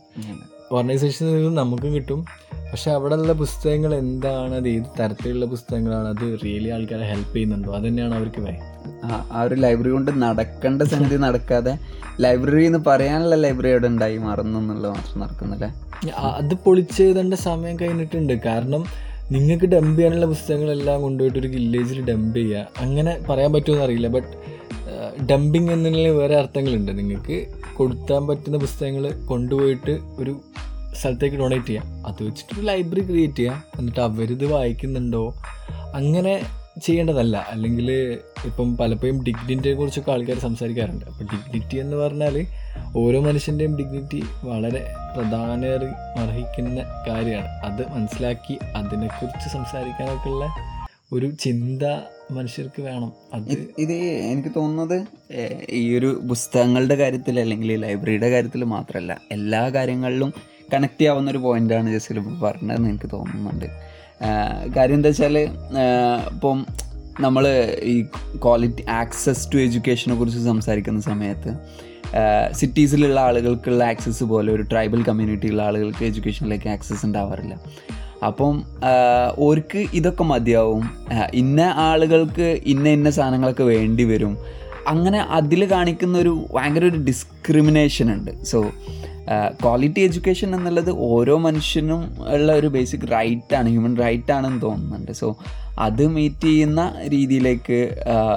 [0.72, 2.24] ഓർഗനൈസേഷനിൽ നിന്ന് നമുക്കും കിട്ടും.
[2.70, 4.54] പക്ഷെ അവിടെയുള്ള പുസ്തകങ്ങൾ എന്താണ്?
[4.54, 6.08] അത് ഏത് തരത്തിലുള്ള പുസ്തകങ്ങളാണ്?
[6.08, 7.74] അത് റിയലി ആൾക്കാരെ ഹെൽപ്പ് ചെയ്യുന്നുണ്ടോ?
[7.74, 8.54] അത് തന്നെയാണ് അവർക്ക് വേ
[9.12, 11.78] ആ ഒരു ലൈബ്രറി കൊണ്ട് നടക്കേണ്ട സംഗതി നടക്കാതെ
[12.20, 15.70] ലൈബ്രറി എന്ന് പറയാനുള്ള ലൈബ്രറി അവിടെ ഉണ്ടായി മാറുന്നു എന്നുള്ളത് മാത്രം നടക്കുന്നില്ലേ?
[16.14, 18.32] അത് പൊളിച്ചെഴുതേണ്ട സമയം കഴിഞ്ഞിട്ടുണ്ട്.
[18.32, 18.84] കാരണം
[19.32, 22.66] നിങ്ങൾക്ക് ഡംപ് ചെയ്യാനുള്ള പുസ്തകങ്ങളെല്ലാം കൊണ്ടുപോയിട്ട് ഒരു വില്ലേജിൽ ഡംപ് ചെയ്യുക.
[22.80, 24.08] അങ്ങനെ പറയാൻ പറ്റുമെന്ന് അറിയില്ല.
[24.08, 24.56] ബട്ട്
[25.30, 26.98] ഡംപിങ് എന്നതിൽ വേറെ അർത്ഥങ്ങളുണ്ട്.
[26.98, 27.46] നിങ്ങൾക്ക്
[27.76, 30.40] കൊടുത്താൻ പറ്റുന്ന പുസ്തകങ്ങൾ കൊണ്ടുപോയിട്ട് ഒരു
[30.94, 32.06] സ്ഥലത്തേക്ക് ഡൊണേറ്റ് ചെയ്യാം.
[32.06, 33.62] അത് വെച്ചിട്ട് ഒരു ലൈബ്രറി ക്രിയേറ്റ് ചെയ്യാം.
[33.78, 35.34] എന്നിട്ട് അവരിത് വായിക്കുന്നുണ്ടോ?
[35.94, 36.42] അങ്ങനെ
[36.82, 37.46] ചെയ്യേണ്ടതല്ല.
[37.50, 41.04] അല്ലെങ്കിൽ ഇപ്പം പലപ്പോഴും ഡിഗ്നിറ്റിയെ കുറിച്ചൊക്കെ ആൾക്കാർ സംസാരിക്കാറുണ്ട്.
[41.04, 42.46] അപ്പോൾ ഡിഗ്നിറ്റി എന്ന് പറഞ്ഞാൽ
[42.96, 45.66] ഓരോ മനുഷ്യന്റെയും ഡിഗ്നിറ്റി വളരെ പ്രധാന
[46.18, 47.46] അർഹിക്കുന്ന കാര്യമാണ്.
[47.46, 50.46] അത് മനസ്സിലാക്കി അതിനെക്കുറിച്ച് സംസാരിക്കാനൊക്കെയുള്ള
[51.12, 51.82] ഒരു ചിന്ത
[52.34, 53.10] മനുഷ്യർക്ക് വേണം.
[53.78, 53.92] ഇത്
[54.32, 54.98] എനിക്ക് തോന്നുന്നത്
[55.70, 60.32] ഈ ഒരു പുസ്തകങ്ങളുടെ കാര്യത്തിൽ അല്ലെങ്കിൽ ലൈബ്രറിയുടെ കാര്യത്തിൽ മാത്രമല്ല എല്ലാ കാര്യങ്ങളിലും
[60.74, 63.66] കണക്ട് ചെയ്യാവുന്ന ഒരു പോയിന്റാണ് ജസ്റ്റിൽ ഇപ്പോൾ പറഞ്ഞതെന്ന് എനിക്ക് തോന്നുന്നുണ്ട്.
[64.76, 65.36] കാര്യം എന്താ വെച്ചാൽ
[66.32, 66.66] ഇപ്പം
[67.20, 67.44] നമ്മൾ
[67.82, 68.02] ഈ
[68.44, 71.52] ക്വാളിറ്റി ആക്സസ് ടു എഡ്യൂക്കേഷനെ കുറിച്ച് സംസാരിക്കുന്ന സമയത്ത്
[72.52, 77.54] സിറ്റീസിലുള്ള ആളുകൾക്കുള്ള ആക്സസ് പോലെ ഒരു ട്രൈബൽ കമ്മ്യൂണിറ്റിയുള്ള ആളുകൾക്ക് എഡ്യൂക്കേഷനിലേക്ക് ആക്സസ് ഉണ്ടാവാറില്ല.
[78.24, 78.62] അപ്പം
[79.38, 80.90] ഓർക്ക് ഇതൊക്കെ മതിയാവും.
[81.34, 84.38] ഇന്ന ആളുകൾക്ക് ഇന്ന ഇന്ന സാധനങ്ങളൊക്കെ വേണ്ടി വരും.
[84.88, 88.44] അങ്ങനെ അതിൽ കാണിക്കുന്ന ഒരു ഭയങ്കര ഒരു ഡിസ്ക്രിമിനേഷൻ ഉണ്ട്.
[88.44, 88.70] സോ
[89.62, 95.12] ക്വാളിറ്റി എഡ്യൂക്കേഷൻ എന്നുള്ളത് ഓരോ മനുഷ്യനും ഉള്ള ഒരു ബേസിക് റൈറ്റാണ് ഹ്യൂമൻ റൈറ്റ് ആണെന്ന് തോന്നുന്നുണ്ട്.
[95.12, 95.36] സോ
[95.78, 97.96] അത് മീറ്റ് ചെയ്യുന്ന രീതിയിലേക്ക്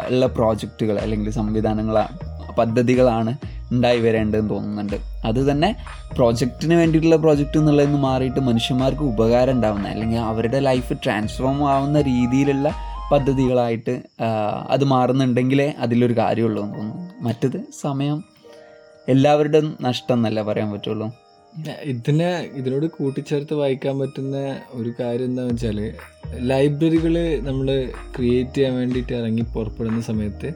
[0.10, 3.38] ഉള്ള പ്രോജക്റ്റുകൾ അല്ലെങ്കിൽ സംവിധാനങ്ങളാണ് പദ്ധതികളാണ്
[3.74, 4.98] ഉണ്ടായി വരേണ്ടതെന്ന് തോന്നുന്നുണ്ട്.
[5.30, 5.70] അത് തന്നെ
[6.18, 12.70] പ്രോജക്റ്റിന് വേണ്ടിയിട്ടുള്ള പ്രോജക്റ്റ് എന്നുള്ളതിൽ നിന്ന് മാറിയിട്ട് മനുഷ്യന്മാർക്ക് ഉപകാരം ഉണ്ടാവുന്ന അല്ലെങ്കിൽ അവരുടെ ലൈഫ് ട്രാൻസ്ഫോം ആവുന്ന രീതിയിലുള്ള
[13.12, 13.94] പദ്ധതികളായിട്ട്
[14.74, 17.08] അത് മാറുന്നുണ്ടെങ്കിലേ അതിലൊരു കാര്യമുള്ളൂ എന്ന് തോന്നുന്നു.
[17.28, 18.18] മറ്റത് സമയം
[19.08, 21.08] എല്ലാവരുടെയും നഷ്ടം എന്നല്ല പറയാൻ പറ്റുള്ളൂ?
[21.92, 22.28] ഇതിനെ
[22.60, 24.38] ഇതിനോട് കൂട്ടിച്ചേർത്ത് വായിക്കാൻ പറ്റുന്ന
[24.80, 25.80] ഒരു കാര്യം എന്താണെന്ന് വെച്ചാൽ
[26.50, 27.16] ലൈബ്രറികൾ
[27.48, 27.68] നമ്മൾ
[28.16, 30.50] ക്രിയേറ്റ് ചെയ്യാൻ വേണ്ടിയിട്ട് ഇറങ്ങി പുറപ്പെടുന്ന സമയത്ത്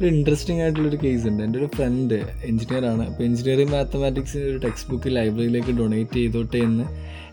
[0.00, 1.42] ഒരു ഇൻട്രസ്റ്റിംഗ് ആയിട്ടുള്ളൊരു കേസ് ഉണ്ട്.
[1.42, 2.14] എന്റെ ഒരു ഫ്രണ്ട്
[2.44, 6.84] എഞ്ചിനീയറാണ് അപ്പോൾ എഞ്ചിനീയറിംഗ് മാത്തമാറ്റിക്സ് ഒരു ടെക്സ്റ്റ് ബുക്ക് ലൈബ്രറിയിലേക്ക് ഡൊണേറ്റ് ചെയ്തോട്ടെ എന്ന്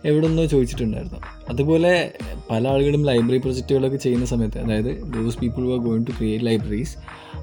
[0.06, 1.20] എവിടെ നിന്നോ ചോദിച്ചിട്ടുണ്ടായിരുന്നു.
[1.50, 2.12] അതുപോലെ
[2.52, 6.98] പല ആളുകളും ലൈബ്രറി പ്രൊജക്റ്റുകളൊക്കെ ചെയ്യുന്ന സമയത്ത് അതായത് those people are going to create libraries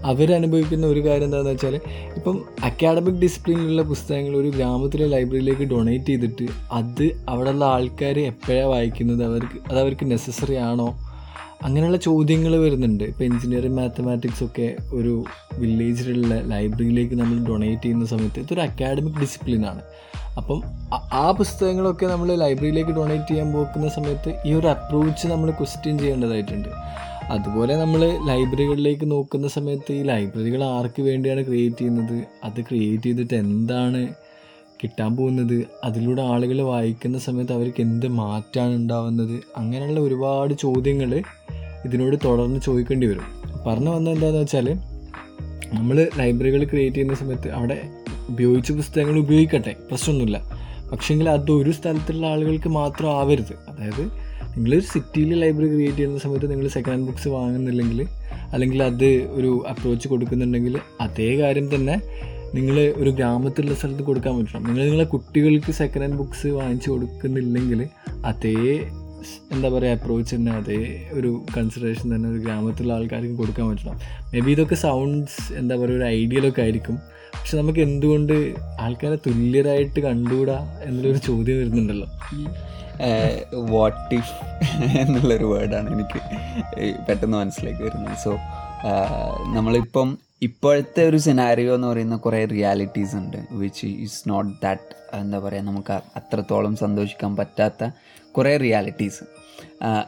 [0.04, 1.74] അവരനുഭവിക്കുന്ന ഒരു കാര്യം എന്താണെന്ന് വെച്ചാൽ
[2.16, 9.24] ഇപ്പം അക്കാഡമിക് ഡിസിപ്ലിനിലുള്ള പുസ്തകങ്ങൾ ഒരു ഗ്രാമത്തിലെ ലൈബ്രറിയിലേക്ക് ഡൊണേറ്റ് ചെയ്തിട്ട് അത് അവിടെയുള്ള ആൾക്കാർ എപ്പോഴാണ് വായിക്കുന്നത്?
[9.24, 10.88] അവർക്ക് അത് അവർക്ക് നെസസറി ആണോ?
[11.64, 13.04] അങ്ങനെയുള്ള ചോദ്യങ്ങൾ വരുന്നുണ്ട്.
[13.04, 15.24] ഇപ്പോൾ എഞ്ചിനീയറിംഗ് മാത്തമാറ്റിക്സ് ഒക്കെ ഒരു
[15.58, 19.82] വില്ലേജിലുള്ള ലൈബ്രറിയിലേക്ക് നമ്മൾ ഡൊണേറ്റ് ചെയ്യുന്ന സമയത്ത് ഇതൊരു അക്കാഡമിക് ഡിസിപ്ലിനാണ്
[20.36, 20.62] അപ്പം
[21.12, 26.68] ആ- പുസ്തകങ്ങളൊക്കെ നമ്മൾ ലൈബ്രറിയിലേക്ക് ഡൊണേറ്റ് ചെയ്യാൻ പോകുന്ന സമയത്ത് ഈ ഒരു അപ്രോച്ച് നമ്മൾ ക്വസ്റ്റ്യൻ ചെയ്യേണ്ടതായിട്ടുണ്ട്.
[27.30, 32.24] അതുപോലെ നമ്മൾ ലൈബ്രറികളിലേക്ക് നോക്കുന്ന സമയത്ത് ഈ ലൈബ്രറികൾ ആർക്ക് വേണ്ടിയാണ് ക്രിയേറ്റ് ചെയ്യുന്നത്?
[32.44, 34.23] അത് ക്രിയേറ്റ് ചെയ്തിട്ട് എന്താണ്
[34.84, 35.64] കിട്ടാൻ പോകുന്നത്.
[35.84, 39.40] അതിലൂടെ ആളുകൾ വായിക്കുന്ന സമയത്ത് അവർക്ക് എന്ത് മാറ്റമാണ് ഉണ്ടാവുന്നത്?
[39.56, 41.22] അങ്ങനെയുള്ള ഒരുപാട് ചോദ്യങ്ങൾ
[41.84, 43.26] ഇതിനോട് തുടർന്ന് ചോദിക്കേണ്ടി വരും.
[43.66, 44.74] പറഞ്ഞു വന്നത് എന്താണെന്ന് വെച്ചാൽ
[45.74, 47.82] നമ്മൾ ലൈബ്രറികൾ ക്രിയേറ്റ് ചെയ്യുന്ന സമയത്ത് അവിടെ
[48.28, 50.38] ഉപയോഗിച്ച പുസ്തകങ്ങൾ ഉപയോഗിക്കട്ടെ പ്രശ്നമൊന്നുമില്ല.
[50.92, 53.54] പക്ഷേങ്കിൽ അത് ഒരു സ്ഥലത്തുള്ള ആളുകൾക്ക് മാത്രം ആവരുത്.
[53.68, 54.02] അതായത്
[54.56, 58.06] നിങ്ങൾ സിറ്റിയിൽ ലൈബ്രറി ക്രിയേറ്റ് ചെയ്യുന്ന സമയത്ത് നിങ്ങൾ സെക്കൻഡ് ഹാൻഡ് ബുക്സ് വാങ്ങുന്നില്ലെങ്കിൽ
[58.52, 62.00] അല്ലെങ്കിൽ അത് ഒരു അപ്രോച്ച് കൊടുക്കുന്നുണ്ടെങ്കിൽ അതേ കാര്യം തന്നെ
[62.56, 64.64] നിങ്ങൾ ഒരു ഗ്രാമത്തിലുള്ള സ്ഥലത്ത് കൊടുക്കാൻ പറ്റണം.
[64.66, 67.80] നിങ്ങൾ നിങ്ങളെ കുട്ടികൾക്ക് സെക്കൻഡ് ഹാൻഡ് ബുക്സ് വാങ്ങിച്ചു കൊടുക്കുന്നില്ലെങ്കിൽ
[68.30, 68.58] അതേ
[69.54, 70.78] എന്താ പറയുക അപ്രോച്ച് തന്നെ അതേ
[71.18, 73.96] ഒരു കൺസിഡറേഷൻ തന്നെ ഒരു ഗ്രാമത്തിലുള്ള ആൾക്കാർക്ക് കൊടുക്കാൻ പറ്റണം.
[74.32, 76.96] മേ ബി ഇതൊക്കെ സൗണ്ട്സ് എന്താ പറയുക ഒരു ഐഡിയലൊക്കെ ആയിരിക്കും.
[77.36, 78.34] പക്ഷെ നമുക്ക് എന്തുകൊണ്ട്
[78.84, 82.08] ആൾക്കാരെ തുല്യരായിട്ട് കണ്ടുകൂടാ എന്നുള്ളൊരു ചോദ്യം വരുന്നുണ്ടല്ലോ.
[83.72, 84.18] വാട്ട്
[85.02, 86.18] എന്നുള്ളൊരു വേർഡാണ് എനിക്ക്
[87.06, 88.18] പെട്ടെന്ന് മനസ്സിലേക്ക് വരുന്നത്.
[88.24, 88.32] സോ
[89.56, 90.08] നമ്മളിപ്പം
[90.44, 95.92] ഇപ്പോഴത്തെ ഒരു സിനാരിയോ എന്ന് പറയുന്ന കുറേ റിയാലിറ്റീസ് ഉണ്ട് വിച്ച് ഈസ് നോട്ട് ദാറ്റ് എന്താ പറയുക നമുക്ക്
[96.16, 97.88] അത്രത്തോളം സന്തോഷിക്കാൻ പറ്റാത്ത
[98.32, 99.24] കുറേ റിയാലിറ്റീസ്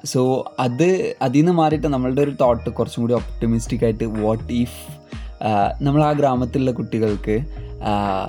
[0.04, 0.20] സോ
[0.60, 0.88] അത്
[1.22, 4.80] അതിൽ നിന്ന് മാറിയിട്ട് നമ്മളുടെ ഒരു തോട്ട് കുറച്ചും കൂടി ഒപ്റ്റമിസ്റ്റിക് ആയിട്ട് വാട്ട് ഇഫ്
[5.82, 7.36] നമ്മൾ ആ ഗ്രാമത്തിലുള്ള കുട്ടികൾക്ക്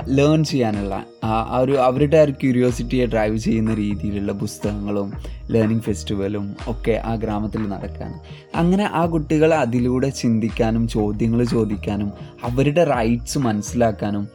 [0.09, 0.95] ലേൺ ചെയ്യാനുള്ള
[1.27, 5.09] ആ ഒരു അവരുടെ ഒരു ക്യൂരിയോസിറ്റിയെ ഡ്രൈവ് ചെയ്യുന്ന രീതിയിലുള്ള പുസ്തകങ്ങളും
[5.51, 8.11] ലേണിംഗ് ഫെസ്റ്റിവലും ഒക്കെ ആ ഗ്രാമത്തിൽ നടക്കാൻ
[8.55, 12.09] അങ്ങനെ ആ കുട്ടികൾ അതിലൂടെ ചിന്തിക്കാനും ചോദ്യങ്ങൾ ചോദിക്കാനും
[12.43, 14.25] അവരുടെ റൈറ്റ്സ് മനസ്സിലാക്കാനും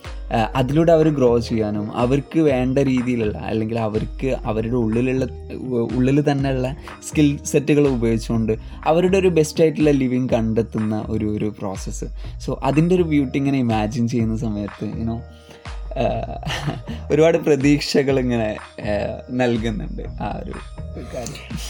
[0.54, 5.24] അതിലൂടെ അവർ ഗ്രോ ചെയ്യാനും അവർക്ക് വേണ്ട രീതിയിലുള്ള അല്ലെങ്കിൽ അവർക്ക് അവരുടെ ഉള്ളിലുള്ള
[5.94, 6.68] ഉള്ളിൽ തന്നെയുള്ള
[7.02, 8.52] സ്കിൽ സെറ്റുകൾ ഉപയോഗിച്ചുകൊണ്ട്
[8.86, 12.08] അവരുടെ ഒരു ബെസ്റ്റ് ആയിട്ടുള്ള ലിവിങ് കണ്ടെത്തുന്ന ഒരു ഒരു പ്രോസസ്സ്
[12.46, 15.18] സോ അതിന്റെ ഒരു ബ്യൂട്ടി ഇങ്ങനെ ഇമാജിൻ ചെയ്യുന്ന സമയത്ത് യുനോ
[17.12, 18.56] ഒരുപാട് പ്രതീക്ഷകൾ ഇങ്ങനെ
[19.30, 20.54] നൽകുന്നുണ്ട് ആ ഒരു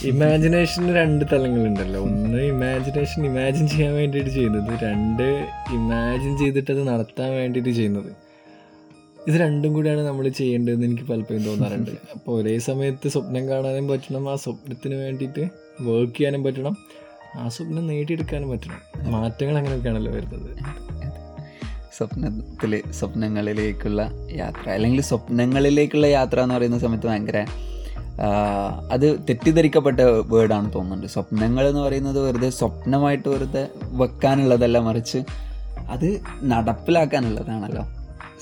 [0.08, 2.00] ഇമാജിനേഷന് രണ്ട് തലങ്ങളുണ്ടല്ലോ.
[2.02, 5.26] ഒന്ന് ഇമാജിനേഷൻ ഇമാജിൻ ചെയ്യാൻ വേണ്ടിയിട്ട് ചെയ്യുന്നത് രണ്ട്
[5.78, 8.10] ഇമാജിൻ ചെയ്തിട്ട് അത് നടത്താൻ വേണ്ടിയിട്ട് ചെയ്യുന്നത്.
[9.28, 11.90] ഇത് രണ്ടും കൂടിയാണ് നമ്മൾ ചെയ്യേണ്ടതെന്ന് എനിക്ക് പലപ്പോഴും തോന്നാറുണ്ട്.
[12.14, 15.44] അപ്പോൾ ഒരേ സമയത്ത് സ്വപ്നം കാണാനും പറ്റണം ആ സ്വപ്നത്തിന് വേണ്ടിയിട്ട്
[15.88, 16.76] വർക്ക് ചെയ്യാനും പറ്റണം
[17.38, 18.80] ആ സ്വപ്നം നേടിയെടുക്കാനും പറ്റണം.
[19.10, 20.50] മാറ്റങ്ങൾ അങ്ങനെയൊക്കെയാണല്ലോ വരുന്നത്.
[21.98, 24.02] സ്വപ്നത്തിൽ സ്വപ്നങ്ങളിലേക്കുള്ള
[24.32, 27.38] യാത്ര അല്ലെങ്കിൽ സ്വപ്നങ്ങളിലേക്കുള്ള യാത്ര എന്ന് പറയുന്ന സമയത്ത് ഭയങ്കര
[28.92, 30.00] അത് തെറ്റിദ്ധരിക്കപ്പെട്ട
[30.32, 31.06] വേർഡാണ് തോന്നുന്നുണ്ട്.
[31.06, 33.68] സ്വപ്നങ്ങൾ എന്ന് പറയുന്നത് വെറുതെ സ്വപ്നമായിട്ട് വെറുതെ
[34.00, 35.20] വെക്കാനുള്ളതല്ല മറിച്ച്
[35.94, 36.08] അത്
[36.42, 37.84] നടപ്പിലാക്കാനുള്ളതാണല്ലോ.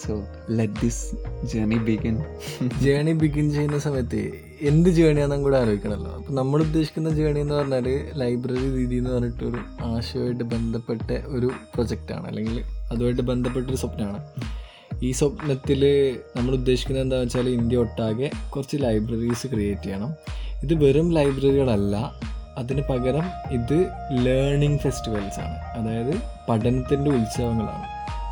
[0.04, 0.12] So
[0.50, 1.04] let this
[1.52, 2.16] journey begin
[2.84, 4.20] journey begin ചെയ്യുന്ന സമയത്ത്
[4.60, 10.44] എന്ത് ജേണിയാണെന്നും കൂടെ ആലോചിക്കണമല്ലോ അപ്പം നമ്മൾ ഉദ്ദേശിക്കുന്ന ജേണി എന്ന് പറഞ്ഞാൽ ലൈബ്രറി രീതി എന്ന് പറഞ്ഞിട്ടൊരു ആശയമായിട്ട്
[10.54, 12.58] ബന്ധപ്പെട്ട ഒരു പ്രൊജക്റ്റാണ് അല്ലെങ്കിൽ
[12.92, 14.20] അതുമായിട്ട് ബന്ധപ്പെട്ടൊരു സ്വപ്നമാണ്.
[15.02, 15.82] ഈ സ്വപ്നത്തിൽ
[16.36, 20.14] നമ്മൾ ഉദ്ദേശിക്കുന്നത് എന്താണെന്ന് വെച്ചാൽ ഇന്ത്യ ഒട്ടാകെ കുറച്ച് ലൈബ്രറീസ് ക്രിയേറ്റ് ചെയ്യണം.
[20.62, 21.96] ഇത് വെറും ലൈബ്രറികളല്ല
[22.58, 25.58] അതിന് പകരം ഇത് ലേണിംഗ് ഫെസ്റ്റിവൽസ് ആണ്.
[25.78, 26.14] അതായത്
[26.48, 27.86] പഠനത്തിന്റെ ഉത്സവങ്ങളാണ്.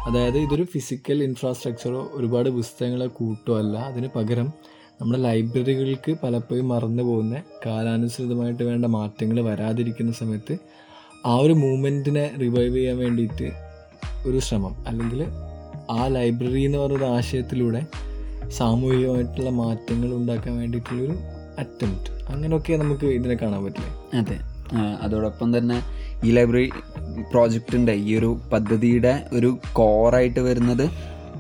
[0.09, 4.53] അതായത് ഇതൊരു ഫിസിക്കൽ ഇൻഫ്രാസ്ട്രക്ചറോ ഒരുപാട് പുസ്തകങ്ങളോ കൂട്ടോ അല്ല അതിന് പകരം
[5.01, 10.59] നമ്മുടെ ലൈബ്രറികൾക്ക് പലപ്പോഴും മറന്നു പോകുന്ന കാലാനുസൃതമായിട്ട് വേണ്ട മാറ്റങ്ങൾ വരാതിരിക്കുന്ന സമയത്ത്
[11.27, 13.68] ആ ഒരു മൂമെന്റിനെ റിവൈവ് ചെയ്യാൻ വേണ്ടിയിട്ട്
[14.27, 14.85] ഒരു ശ്രമം.
[14.87, 15.27] അല്ലെങ്കിൽ
[15.91, 17.87] ആ ലൈബ്രറി എന്ന് പറയുന്ന ആശയത്തിലൂടെ
[18.49, 21.13] സാമൂഹികമായിട്ടുള്ള മാറ്റങ്ങൾ ഉണ്ടാക്കാൻ വേണ്ടിയിട്ടുള്ളൊരു
[21.59, 24.19] അറ്റംപ്റ്റ് അങ്ങനെയൊക്കെ നമുക്ക് ഇതിനെ കാണാൻ പറ്റില്ലേ?
[24.19, 24.39] അതെ.
[25.03, 25.83] അതോടൊപ്പം തന്നെ
[26.25, 26.71] ഈ ലൈബ്രറി
[27.33, 30.91] പ്രോജക്റ്റിന്റെ ഈ ഒരു പദ്ധതിയുടെ ഒരു കോറായിട്ട് വരുന്നത്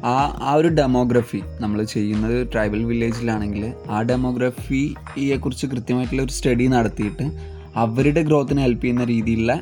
[0.04, 8.22] ആ ആ ഒരു ഡെമോഗ്രഫി നമ്മൾ ചെയ്യുന്നത് ട്രൈബൽ വില്ലേജിലാണെങ്കിൽ ആ ഡെമോഗ്രഫിയെക്കുറിച്ച് കൃത്യമായിട്ടുള്ള ഒരു സ്റ്റഡി നടത്തിയിട്ട് അവരുടെ
[8.28, 9.54] ഗ്രോത്തിന് ഹെൽപ്പ് ചെയ്യുന്ന രീതിയിലുള്ള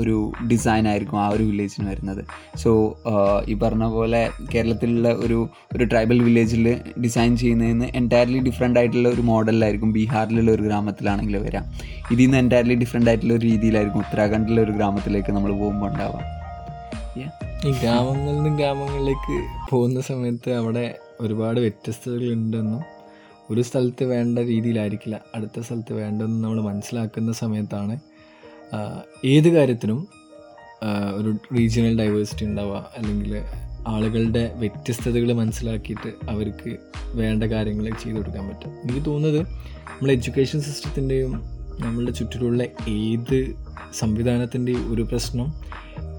[0.00, 0.16] ഒരു
[0.50, 2.22] ഡിസൈൻ ആയിരിക്കും ആ ഒരു വില്ലേജിന് വരുന്നത്.
[2.62, 2.70] സോ
[3.48, 4.22] ഈ പറഞ്ഞ പോലെ
[4.54, 5.38] കേരളത്തിലുള്ള ഒരു
[5.76, 6.66] ഒരു ട്രൈബൽ വില്ലേജിൽ
[7.04, 11.66] ഡിസൈൻ ചെയ്യുന്നതിന് എന്റയർലി ഡിഫറെന്റ് ആയിട്ടുള്ള ഒരു മോഡലിലായിരിക്കും ബീഹാറിലുള്ള ഒരു ഗ്രാമത്തിലാണെങ്കിൽ വരാം.
[12.12, 16.26] ഇതിൽ നിന്ന് എന്റയർലി ഡിഫറെന്റ് ആയിട്ടുള്ള ഒരു രീതിയിലായിരിക്കും ഉത്തരാഖണ്ഡിലെ ഒരു ഗ്രാമത്തിലേക്ക് നമ്മൾ പോകുമ്പോൾ ഉണ്ടാവാം
[17.68, 19.36] ഈ ഗ്രാമങ്ങളിൽ നിന്നും ഗ്രാമങ്ങളിലേക്ക്
[19.70, 20.84] പോകുന്ന സമയത്ത് അവിടെ
[21.20, 22.82] ഒരുപാട് വ്യത്യസ്തതകൾ ഉണ്ടെന്നും
[23.50, 25.20] ഒരു സ്ഥലത്ത് വേണ്ട രീതിയിലായിരിക്കില്ല.
[25.34, 27.94] അടുത്ത സ്ഥലത്ത് വേണ്ടതെന്ന് നമ്മൾ മനസ്സിലാക്കുന്ന സമയത്താണ്
[29.24, 30.00] ഏത് കാര്യത്തിനും
[31.16, 32.78] ഒരു റീജിയണൽ ഡൈവേഴ്സിറ്റി ഉണ്ടാവുക.
[32.96, 33.32] അല്ലെങ്കിൽ
[33.88, 36.76] ആളുകളുടെ വ്യത്യസ്തതകൾ മനസ്സിലാക്കിയിട്ട് അവർക്ക്
[37.14, 38.72] വേണ്ട കാര്യങ്ങൾ ചെയ്തു കൊടുക്കാൻ പറ്റും.
[38.84, 41.32] എനിക്ക് തോന്നുന്നത് നമ്മൾ എഡ്യൂക്കേഷൻ സിസ്റ്റത്തിന്റെയും
[41.80, 43.36] നമ്മളുടെ ചുറ്റിലുള്ള ഏത്
[43.98, 45.48] സംവിധാനത്തിന്റെയും ഒരു പ്രശ്നം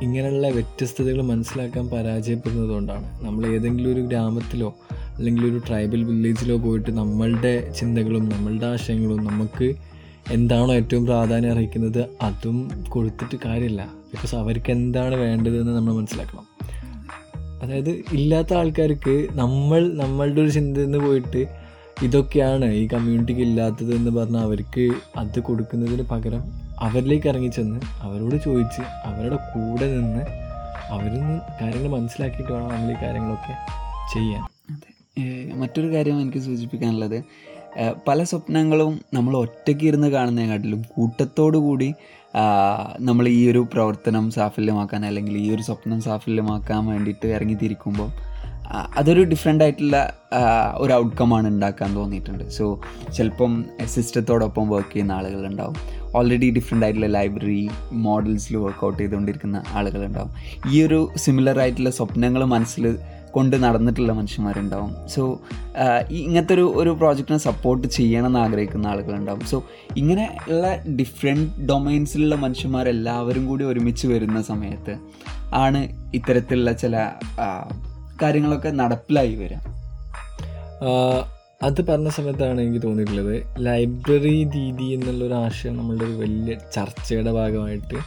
[0.01, 3.07] ഇങ്ങനെയുള്ള വ്യത്യസ്തതകൾ മനസ്സിലാക്കാൻ പരാജയപ്പെടുന്നത് കൊണ്ടാണ്.
[3.25, 4.69] നമ്മൾ ഏതെങ്കിലും ഒരു ഗ്രാമത്തിലോ
[5.21, 9.75] അല്ലെങ്കിൽ ഒരു ട്രൈബൽ വില്ലേജിലോ പോയിട്ട് നമ്മളുടെ ചിന്തകളും നമ്മളുടെ ആശയങ്ങളും നമുക്ക്
[10.31, 12.57] എന്താണോ ഏറ്റവും പ്രാധാന്യം അർഹിക്കുന്നത് അതും
[12.89, 13.81] കൊടുത്തിട്ട് കാര്യമില്ല.
[14.11, 16.45] ബിക്കോസ് അവർക്ക് എന്താണ് വേണ്ടതെന്ന് നമ്മൾ മനസ്സിലാക്കണം.
[17.63, 21.41] അതായത് ഇല്ലാത്ത ആൾക്കാർക്ക് നമ്മൾ നമ്മളുടെ ഒരു ചിന്തയിൽ നിന്ന് പോയിട്ട്
[22.03, 24.85] ഇതൊക്കെയാണ് ഈ കമ്മ്യൂണിറ്റിക്ക് ഇല്ലാത്തതെന്ന് പറഞ്ഞാൽ അവർക്ക്
[25.17, 26.43] അത് കൊടുക്കുന്നതിന് പകരം
[26.79, 30.23] അവരിലേക്ക് ഇറങ്ങിച്ചെന്ന് അവരോട് ചോദിച്ച് അവരുടെ കൂടെ നിന്ന്
[30.89, 33.53] അവരിൽ നിന്ന് കാര്യങ്ങൾ മനസ്സിലാക്കിയിട്ട് വേണം നമ്മൾ ഈ കാര്യങ്ങളൊക്കെ
[34.13, 34.43] ചെയ്യാൻ.
[34.73, 34.89] അതെ.
[35.55, 37.23] മറ്റൊരു കാര്യം എനിക്ക് സൂചിപ്പിക്കാനുള്ളത്.
[38.07, 41.89] പല സ്വപ്നങ്ങളും നമ്മൾ ഒറ്റയ്ക്ക് ഇരുന്ന് കാണുന്നതിനെക്കാട്ടിലും കൂട്ടത്തോടു കൂടി
[42.99, 48.11] നമ്മൾ ഈ ഒരു പ്രവർത്തനം സാഫല്യമാക്കാൻ അല്ലെങ്കിൽ ഈ ഒരു സ്വപ്നം സാഫല്യമാക്കാൻ വേണ്ടിയിട്ട് ഇറങ്ങിത്തിരിക്കുമ്പോൾ
[48.97, 49.97] അതൊരു ഡിഫറെന്റ് ആയിട്ടുള്ള
[50.77, 52.49] ഒരു ഔട്ട്കമാണ് ഉണ്ടാക്കാൻ തോന്നിയിട്ടുണ്ട്.
[52.49, 52.65] സോ
[53.15, 55.77] ചിലപ്പം സിസ്റ്റത്തോടൊപ്പം വർക്ക് ചെയ്യുന്ന ആളുകളുണ്ടാവും.
[56.15, 57.69] ഓൾറെഡി ഡിഫറെന്റ് ആയിട്ടുള്ള ലൈബ്രറി
[58.05, 60.31] മോഡൽസിൽ വർക്കൗട്ട് ചെയ്തുകൊണ്ടിരിക്കുന്ന ആളുകളുണ്ടാവും.
[60.73, 62.85] ഈ ഒരു സിമിലർ ആയിട്ടുള്ള സ്വപ്നങ്ങൾ മനസ്സിൽ
[63.33, 64.91] കൊണ്ട് നടന്നിട്ടുള്ള മനുഷ്യന്മാരുണ്ടാവും.
[65.07, 65.41] സോ
[66.11, 69.45] ഇങ്ങനത്തെ ഒരു ഒരു പ്രോജക്റ്റിനെ സപ്പോർട്ട് ചെയ്യണം എന്ന് ആഗ്രഹിക്കുന്ന ആളുകളുണ്ടാവും.
[69.51, 69.57] സോ
[69.97, 74.95] ഇങ്ങനെ ഉള്ള ഡിഫറെന്റ് ഡൊമൈൻസിലുള്ള മനുഷ്യന്മാരെല്ലാവരും കൂടി ഒരുമിച്ച് വരുന്ന സമയത്ത്
[75.53, 75.81] ആണ്
[76.13, 76.95] ഇത്തരത്തിലുള്ള ചില
[78.21, 79.63] കാര്യങ്ങളൊക്കെ നടപ്പിലായി വരാം
[81.63, 83.35] അത് പറഞ്ഞ സമയത്താണ് എനിക്ക് തോന്നിയിട്ടുള്ളത്.
[83.59, 87.97] ലൈബ്രറി രീതി എന്നുള്ളൊരു ആശയം നമ്മളുടെ ഒരു വലിയ ചർച്ചയുടെ ഭാഗമായിട്ട്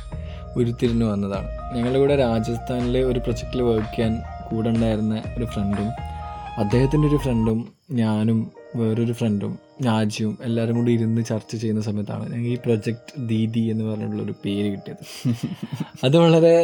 [0.58, 1.48] ഉരുത്തിരിഞ്ഞു വന്നതാണ്.
[1.76, 4.14] ഞങ്ങളിവിടെ രാജസ്ഥാനിലെ ഒരു പ്രൊജക്റ്റിൽ വർക്ക് ചെയ്യാൻ
[4.55, 5.88] കൂടെ ഉണ്ടായിരുന്ന ഒരു ഫ്രണ്ടും
[6.59, 7.59] അദ്ദേഹത്തിന്റെ ഒരു ഫ്രണ്ടും
[7.93, 8.38] ഞാനും
[8.77, 9.53] വേറൊരു ഫ്രണ്ടും
[9.85, 14.69] രാജ്യവും എല്ലാവരും കൂടി ഇരുന്ന് ചർച്ച ചെയ്യുന്ന സമയത്താണ് ഞങ്ങൾ ഈ പ്രൊജക്റ്റ് ദീദി എന്ന് പറഞ്ഞിട്ടുള്ള ഒരു പേര്
[14.73, 15.05] കിട്ടിയത്.
[16.05, 16.55] അത് വളരെ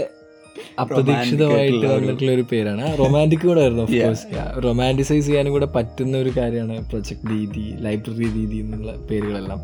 [0.79, 2.85] അപ്രതീക്ഷിതമായിട്ട് വന്നിട്ടുള്ള ഒരു പേരാണ്.
[2.98, 4.26] റൊമാന്റിക് കൂടെ ആയിരുന്നു ഓഫ് കോഴ്സ്
[4.64, 9.61] റൊമാന്റിസൈസ് ചെയ്യാനും കൂടെ പറ്റുന്ന ഒരു കാര്യമാണ് പ്രൊജക്ട് ദീദി ലൈബ്രറി ദീദി എന്നുള്ള പേരുകളെല്ലാം.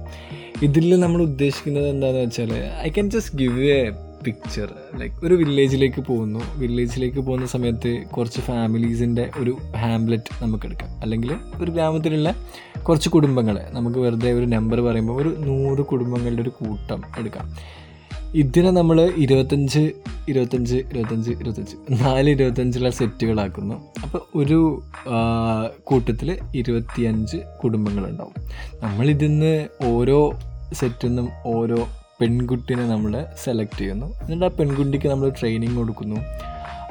[0.63, 3.81] ഇതിൽ നമ്മൾ ഉദ്ദേശിക്കുന്നത് എന്താണെന്ന് വെച്ചാൽ I can just give a
[4.25, 6.41] picture like ഒരു വില്ലേജിലേക്ക് പോകുന്നു.
[6.57, 10.91] വില്ലേജിലേക്ക് പോകുന്ന സമയത്ത് കുറച്ച് ഫാമിലീസിന്റെ ഒരു ഹാംലെറ്റ് നമുക്ക് എടുക്കാം.
[11.03, 12.35] അല്ലെങ്കിൽ ഒരു ഗ്രാമത്തിലുള്ള
[12.89, 13.65] കുറച്ച് കുടുംബങ്ങളെ.
[13.73, 17.47] നമുക്ക് വെറുതെ ഒരു നമ്പർ പറയുമ്പോൾ ഒരു നൂറ് കുടുംബങ്ങളുടെ ഒരു കൂട്ടം എടുക്കാം.
[18.35, 19.83] ഇതിനെ നമ്മൾ ഇരുപത്തഞ്ച്
[20.29, 23.77] ഇരുപത്തഞ്ച് ഇരുപത്തഞ്ച് ഇരുപത്തഞ്ച് നാല് ഇരുപത്തഞ്ചുള്ള സെറ്റുകളാക്കുന്നു.
[24.03, 24.59] അപ്പോൾ ഒരു
[25.85, 28.35] കൂട്ടത്തിൽ ഇരുപത്തിയഞ്ച് കുടുംബങ്ങളുണ്ടാവും.
[28.83, 30.19] നമ്മൾ ഇതിന്ന് ഓരോ
[30.73, 31.79] സെറ്റിൽ നിന്നും ഓരോ
[32.21, 34.07] പെൺകുട്ടിനെ നമ്മൾ സെലക്ട് ചെയ്യുന്നു.
[34.07, 36.19] എന്നിട്ട് ആ പെൺകുട്ടിക്ക് നമ്മൾ ട്രെയിനിങ് കൊടുക്കുന്നു.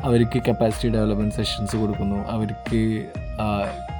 [0.03, 2.15] അവർക്ക് കപ്പാസിറ്റി ഡെവലപ്മെന്റ് സെഷൻസ് കൊടുക്കുന്നു.
[2.15, 2.81] അവർക്ക്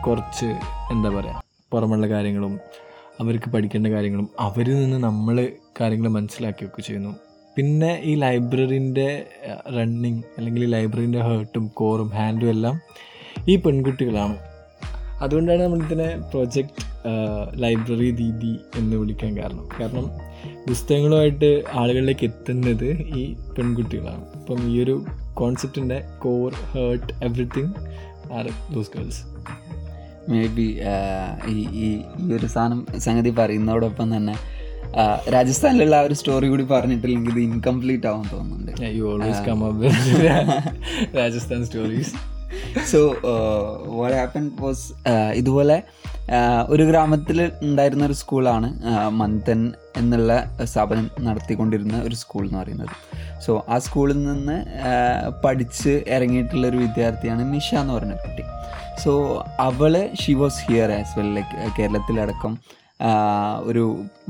[0.08, 0.50] കുറച്ച്
[0.92, 2.60] എന്താ പറയുക പുറമുള്ള കാര്യങ്ങളും
[3.20, 5.50] അവർക്ക് പഠിക്കേണ്ട കാര്യങ്ങളും അവരിൽ നിന്ന് നമ്മൾ
[5.82, 7.14] കാര്യങ്ങൾ മനസ്സിലാക്കിയൊക്കെ ചെയ്യുന്നു.
[7.58, 9.26] പിന്നെ ഈ ലൈബ്രറിന്റെ
[9.78, 12.82] റണ്ണിങ് അല്ലെങ്കിൽ ലൈബ്രറിന്റെ ഹേർട്ടും കോറും ഹാൻഡും എല്ലാം
[13.48, 14.38] ഈ പെൺകുട്ടികളാണ്.
[15.22, 16.84] അതുകൊണ്ടാണ് നമ്മളിതിനെ പ്രൊജക്റ്റ്
[17.64, 19.70] ലൈബ്രറി ദീദി എന്ന് വിളിക്കാൻ കാരണം.
[19.82, 20.35] കാരണം
[20.68, 24.26] പുസ്തകങ്ങളുമായിട്ട് ആളുകളിലേക്ക് എത്തുന്നത് ഈ പെൺകുട്ടികളാണ്.
[24.36, 27.74] അപ്പം ഈ ഒരു കോൺസെപ്റ്റിന്റെ core heart everything
[28.34, 29.36] are those girls
[30.48, 30.80] maybe
[31.48, 34.34] ഈ ഈ ഈ ഒരു സാധനം സംഗതി പറയുന്നതോടൊപ്പം തന്നെ
[35.30, 38.72] രാജസ്ഥാനിലുള്ള ആ ഒരു സ്റ്റോറി കൂടി പറഞ്ഞിട്ടില്ലെങ്കിൽ ഇത് ഇൻകംപ്ലീറ്റ് ആവാൻ തോന്നുന്നുണ്ട്.
[41.18, 42.35] Rajasthan stories
[42.92, 43.00] so
[43.96, 44.86] what happen was
[45.34, 45.78] ഇതുപോലെ
[46.32, 46.38] ആ,
[46.70, 49.60] ഒരു ഗ്രാമത്തിൽ ഉണ്ടായിരുന്ന ഒരു സ്കൂളാണ് ആ, മന്തൻ
[49.98, 50.32] എന്നുള്ള
[50.64, 52.94] സ്ഥാപനം നടത്തിക്കൊണ്ടിരുന്ന ഒരു സ്കൂൾ എന്ന് പറയുന്നത്.
[53.46, 54.94] സോ ആ സ്കൂളിൽ നിന്ന് ആ,
[55.44, 58.46] പഠിച്ച് ഇറങ്ങിയിട്ടുള്ള ഒരു വിദ്യാർത്ഥിയാണ് നിഷ എന്ന് പറഞ്ഞ കുട്ടി.
[59.04, 59.12] സോ
[59.60, 62.56] അവൾ she was here as well like കേരളത്തിലടക്കം
[63.64, 63.84] ഒരു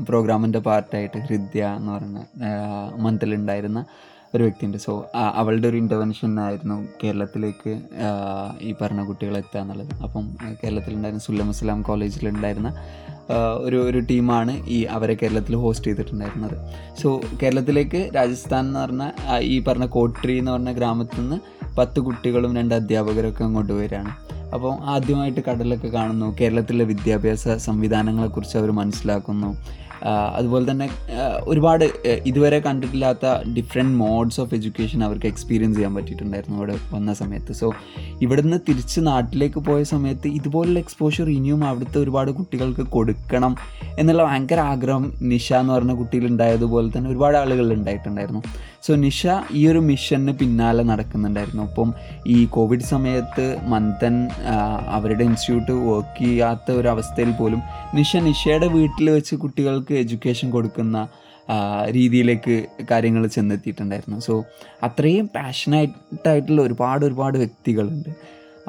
[0.04, 2.20] പ്രോഗ്രാമിന്റെ പാർട്ടായിട്ട് ഹൃദ്യ എന്ന് പറയുന്ന
[3.02, 3.80] മന്തിലുണ്ടായിരുന്ന
[4.36, 4.78] ഒരു വ്യക്തിയുണ്ട്.
[4.78, 4.92] സോ
[5.34, 7.72] അവളുടെ ഒരു ഇന്റർവെൻഷൻ ആയിരുന്നു കേരളത്തിലേക്ക്
[8.60, 9.92] ഈ പറഞ്ഞ കുട്ടികളെ എത്തുക എന്നുള്ളത്.
[10.02, 10.24] അപ്പം
[10.64, 12.70] കേരളത്തിലുണ്ടായിരുന്ന സുല്ലം ഇസ്ലാം കോളേജിലുണ്ടായിരുന്ന
[13.58, 16.56] ഒരു ഒരു ടീമാണ് ഈ അവരെ കേരളത്തിൽ ഹോസ്റ്റ് ചെയ്തിട്ടുണ്ടായിരുന്നത്.
[17.02, 19.04] സോ കേരളത്തിലേക്ക് രാജസ്ഥാൻ എന്ന് പറഞ്ഞ
[19.40, 21.38] ഈ പറഞ്ഞ കോട്രി എന്ന് പറഞ്ഞ ഗ്രാമത്തിൽ നിന്ന്
[21.78, 24.12] പത്ത് കുട്ടികളും രണ്ട് അധ്യാപകരൊക്കെ അങ്ങോട്ട് വരികയാണ്.
[24.54, 26.36] അപ്പോൾ ആദ്യമായിട്ട് കടലൊക്കെ കാണുന്നു.
[26.40, 29.50] കേരളത്തിലെ വിദ്യാഭ്യാസ സംവിധാനങ്ങളെക്കുറിച്ച് അവർ മനസ്സിലാക്കുന്നു.
[30.36, 30.86] അതുപോലെ തന്നെ
[31.52, 31.84] ഒരുപാട്
[32.30, 37.52] ഇതുവരെ കണ്ടിട്ടില്ലാത്ത ഡിഫറെന്റ് മോഡ്സ് ഓഫ് എഡ്യൂക്കേഷൻ അവർക്ക് എക്സ്പീരിയൻസ് ചെയ്യാൻ പറ്റിയിട്ടുണ്ടായിരുന്നു അവിടെ വന്ന സമയത്ത്.
[37.52, 37.68] സോ
[38.24, 43.54] ഇവിടുന്ന് തിരിച്ച് നാട്ടിലേക്ക് പോയ സമയത്ത് ഇതുപോലുള്ള എക്സ്പോഷർ ഇനിയും അവിടുത്തെ ഒരുപാട് കുട്ടികൾക്ക് കൊടുക്കണം
[43.98, 48.42] എന്നുള്ള ഭയങ്കര ആഗ്രഹം നിഷ എന്ന് പറഞ്ഞ കുട്ടിയിൽ ഉണ്ടായതുപോലെ തന്നെ ഒരുപാട് ആളുകൾ ഉണ്ടായിട്ടുണ്ടായിരുന്നു.
[48.86, 49.26] സോ നിഷ
[49.58, 51.62] ഈ ഒരു മിഷന് പിന്നാലെ നടക്കുന്നുണ്ടായിരുന്നു.
[51.68, 51.88] അപ്പം
[52.26, 54.16] ഈ കോവിഡ് സമയത്ത് മന്ദൻ
[54.96, 57.62] അവരുടെ ഇൻസ്റ്റിറ്റ്യൂട്ട് വർക്ക് ചെയ്യാത്ത ഒരു അവസ്ഥയിൽ പോലും
[57.94, 61.08] നിഷ നിഷയുടെ വീട്ടിൽ വെച്ച് കുട്ടികൾക്ക് എഡ്യൂക്കേഷൻ കൊടുക്കുന്ന
[61.96, 62.54] രീതിയിലേക്ക്
[62.90, 64.18] കാര്യങ്ങൾ ചെന്നെത്തിയിട്ടുണ്ടായിരുന്നു.
[64.18, 64.34] സോ
[64.82, 68.10] അത്രയും പാഷനായിട്ടായിട്ടുള്ള ഒരുപാട് ഒരുപാട് വ്യക്തികളുണ്ട്.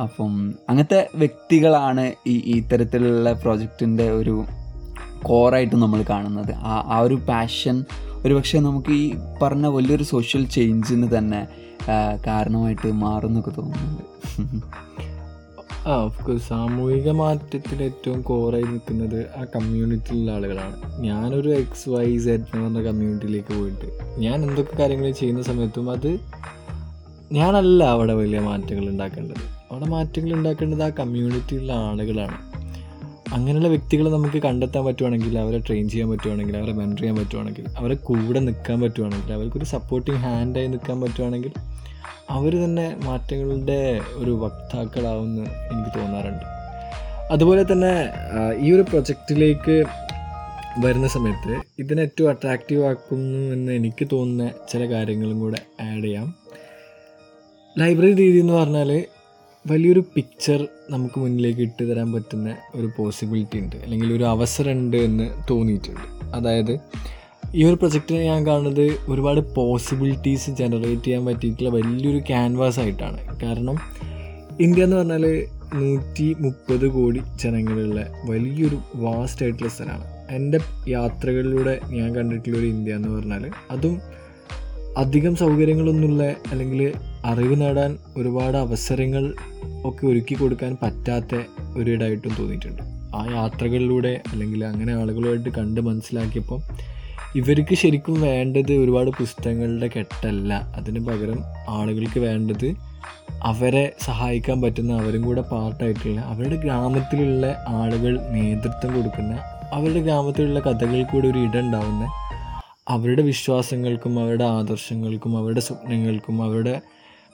[0.03, 0.33] അപ്പം
[0.69, 4.35] അങ്ങനത്തെ വ്യക്തികളാണ് ഈ ഇത്തരത്തിലുള്ള പ്രോജക്റ്റിന്റെ ഒരു
[5.27, 6.53] കോറായിട്ട് നമ്മൾ കാണുന്നത്.
[6.71, 7.77] ആ ആ ഒരു പാഷൻ
[8.25, 9.05] ഒരു പക്ഷേ നമുക്ക് ഈ
[9.41, 11.41] പറഞ്ഞ വലിയൊരു സോഷ്യൽ ചേഞ്ചിന് തന്നെ
[12.25, 14.03] കാരണമായിട്ട് മാറുന്നൊക്കെ തോന്നുന്നുണ്ട്.
[15.89, 20.75] ആ ഓഫ് കോഴ്സ് സാമൂഹിക മാറ്റത്തിൽ ഏറ്റവും കോറായി നിൽക്കുന്നത് ആ കമ്മ്യൂണിറ്റിയിലുള്ള ആളുകളാണ്.
[21.01, 23.87] ഞാനൊരു എക്സ് വൈ സെഡ് എന്ന് പറഞ്ഞ കമ്മ്യൂണിറ്റിയിലേക്ക് പോയിട്ട്
[24.23, 26.11] ഞാൻ എന്തൊക്കെ കാര്യങ്ങൾ ചെയ്യുന്ന സമയത്തും അത്
[27.31, 29.45] ഞാനല്ല അവിടെ വലിയ മാറ്റങ്ങൾ ഉണ്ടാക്കേണ്ടത്.
[29.71, 32.37] അവിടെ മാറ്റങ്ങൾ ഉണ്ടാക്കേണ്ടത് ആ കമ്മ്യൂണിറ്റിയിലുള്ള ആളുകളാണ്.
[33.33, 38.39] അങ്ങനെയുള്ള വ്യക്തികളെ നമുക്ക് കണ്ടെത്താൻ പറ്റുവാണെങ്കിൽ അവരെ ട്രെയിൻ ചെയ്യാൻ പറ്റുവാണെങ്കിൽ അവരെ മെന്റർ ചെയ്യാൻ പറ്റുവാണെങ്കിൽ അവരെ കൂടെ
[38.39, 41.51] നിൽക്കാൻ പറ്റുവാണെങ്കിൽ അവർക്കൊരു സപ്പോർട്ടിങ് ഹാൻഡായി നിൽക്കാൻ പറ്റുവാണെങ്കിൽ
[42.29, 46.45] അവർ തന്നെ മാറ്റങ്ങളുടെ ഒരു വക്താക്കളാവുമെന്ന് എനിക്ക് തോന്നാറുണ്ട്.
[47.31, 47.93] അതുപോലെ തന്നെ
[48.59, 49.85] ഈ ഒരു പ്രൊജക്റ്റിലേക്ക്
[50.79, 56.35] വരുന്ന സമയത്ത് ഇതിനെ ഏറ്റവും അട്രാക്റ്റീവ് ആക്കുന്നു എന്ന് എനിക്ക് തോന്നുന്ന ചില കാര്യങ്ങളും കൂടെ ആഡ് ചെയ്യാം.
[57.79, 59.05] ലൈബ്രറി രീതി എന്ന് പറഞ്ഞാൽ
[59.71, 63.75] വലിയൊരു പിക്ചർ നമുക്ക് മുന്നിലേക്ക് ഇട്ട് തരാൻ പറ്റുന്ന ഒരു പോസിബിലിറ്റി ഉണ്ട്.
[63.75, 66.35] അല്ലെങ്കിൽ ഒരു അവസരമുണ്ട് എന്ന് തോന്നിയിട്ടുണ്ട്.
[66.35, 66.79] അതായത്
[67.55, 73.41] ഈ ഒരു പ്രൊജക്റ്റിനെ ഞാൻ കാണുന്നത് ഒരുപാട് പോസിബിലിറ്റീസ് ജനറേറ്റ് ചെയ്യാൻ പറ്റിയിട്ടുള്ള വലിയൊരു ക്യാൻവാസ് ആയിട്ടാണ്.
[73.43, 73.77] കാരണം
[74.59, 80.05] ഇന്ത്യ എന്ന് പറഞ്ഞാൽ നൂറ്റി മുപ്പത് കോടി ജനങ്ങളുള്ള വലിയൊരു വാസ്റ്റ് ആയിട്ടുള്ള സ്ഥലമാണ്.
[80.31, 84.01] എന്റെ യാത്രകളിലൂടെ ഞാൻ കണ്ടിട്ടുള്ള ഒരു ഇന്ത്യ എന്ന് പറഞ്ഞാൽ അതും
[84.97, 86.23] അധികം സൗകര്യങ്ങളൊന്നുമില്ല.
[86.23, 86.93] അല്ലെങ്കിൽ
[87.25, 89.33] അറിവ് നേടാൻ ഒരുപാട് അവസരങ്ങൾ
[89.85, 91.35] ഒക്കെ ഒരുക്കി കൊടുക്കാൻ പറ്റാത്ത
[91.77, 92.81] ഒരിടായിട്ടും തോന്നിയിട്ടുണ്ട്.
[93.15, 96.63] ആ യാത്രകളിലൂടെ അല്ലെങ്കിൽ അങ്ങനെ ആളുകളുമായിട്ട് കണ്ട് മനസ്സിലാക്കിയപ്പം
[97.35, 100.73] ഇവർക്ക് ശരിക്കും വേണ്ടത് ഒരുപാട് പുസ്തകങ്ങളുടെ കെട്ടല്ല.
[100.75, 102.75] അതിന് പകരം ആളുകൾക്ക് വേണ്ടത്
[103.43, 109.39] അവരെ സഹായിക്കാൻ പറ്റുന്ന അവരും കൂടെ പാർട്ടായിട്ടുള്ള അവരുടെ ഗ്രാമത്തിലുള്ള ആളുകൾ നേതൃത്വം കൊടുക്കുന്ന
[109.73, 112.05] അവരുടെ ഗ്രാമത്തിലുള്ള കഥകൾക്ക് കൂടെ ഒരു ഇടം ഉണ്ടാവുന്ന
[112.89, 116.81] അവരുടെ വിശ്വാസങ്ങൾക്കും അവരുടെ ആദർശങ്ങൾക്കും അവരുടെ സ്വപ്നങ്ങൾക്കും അവരുടെ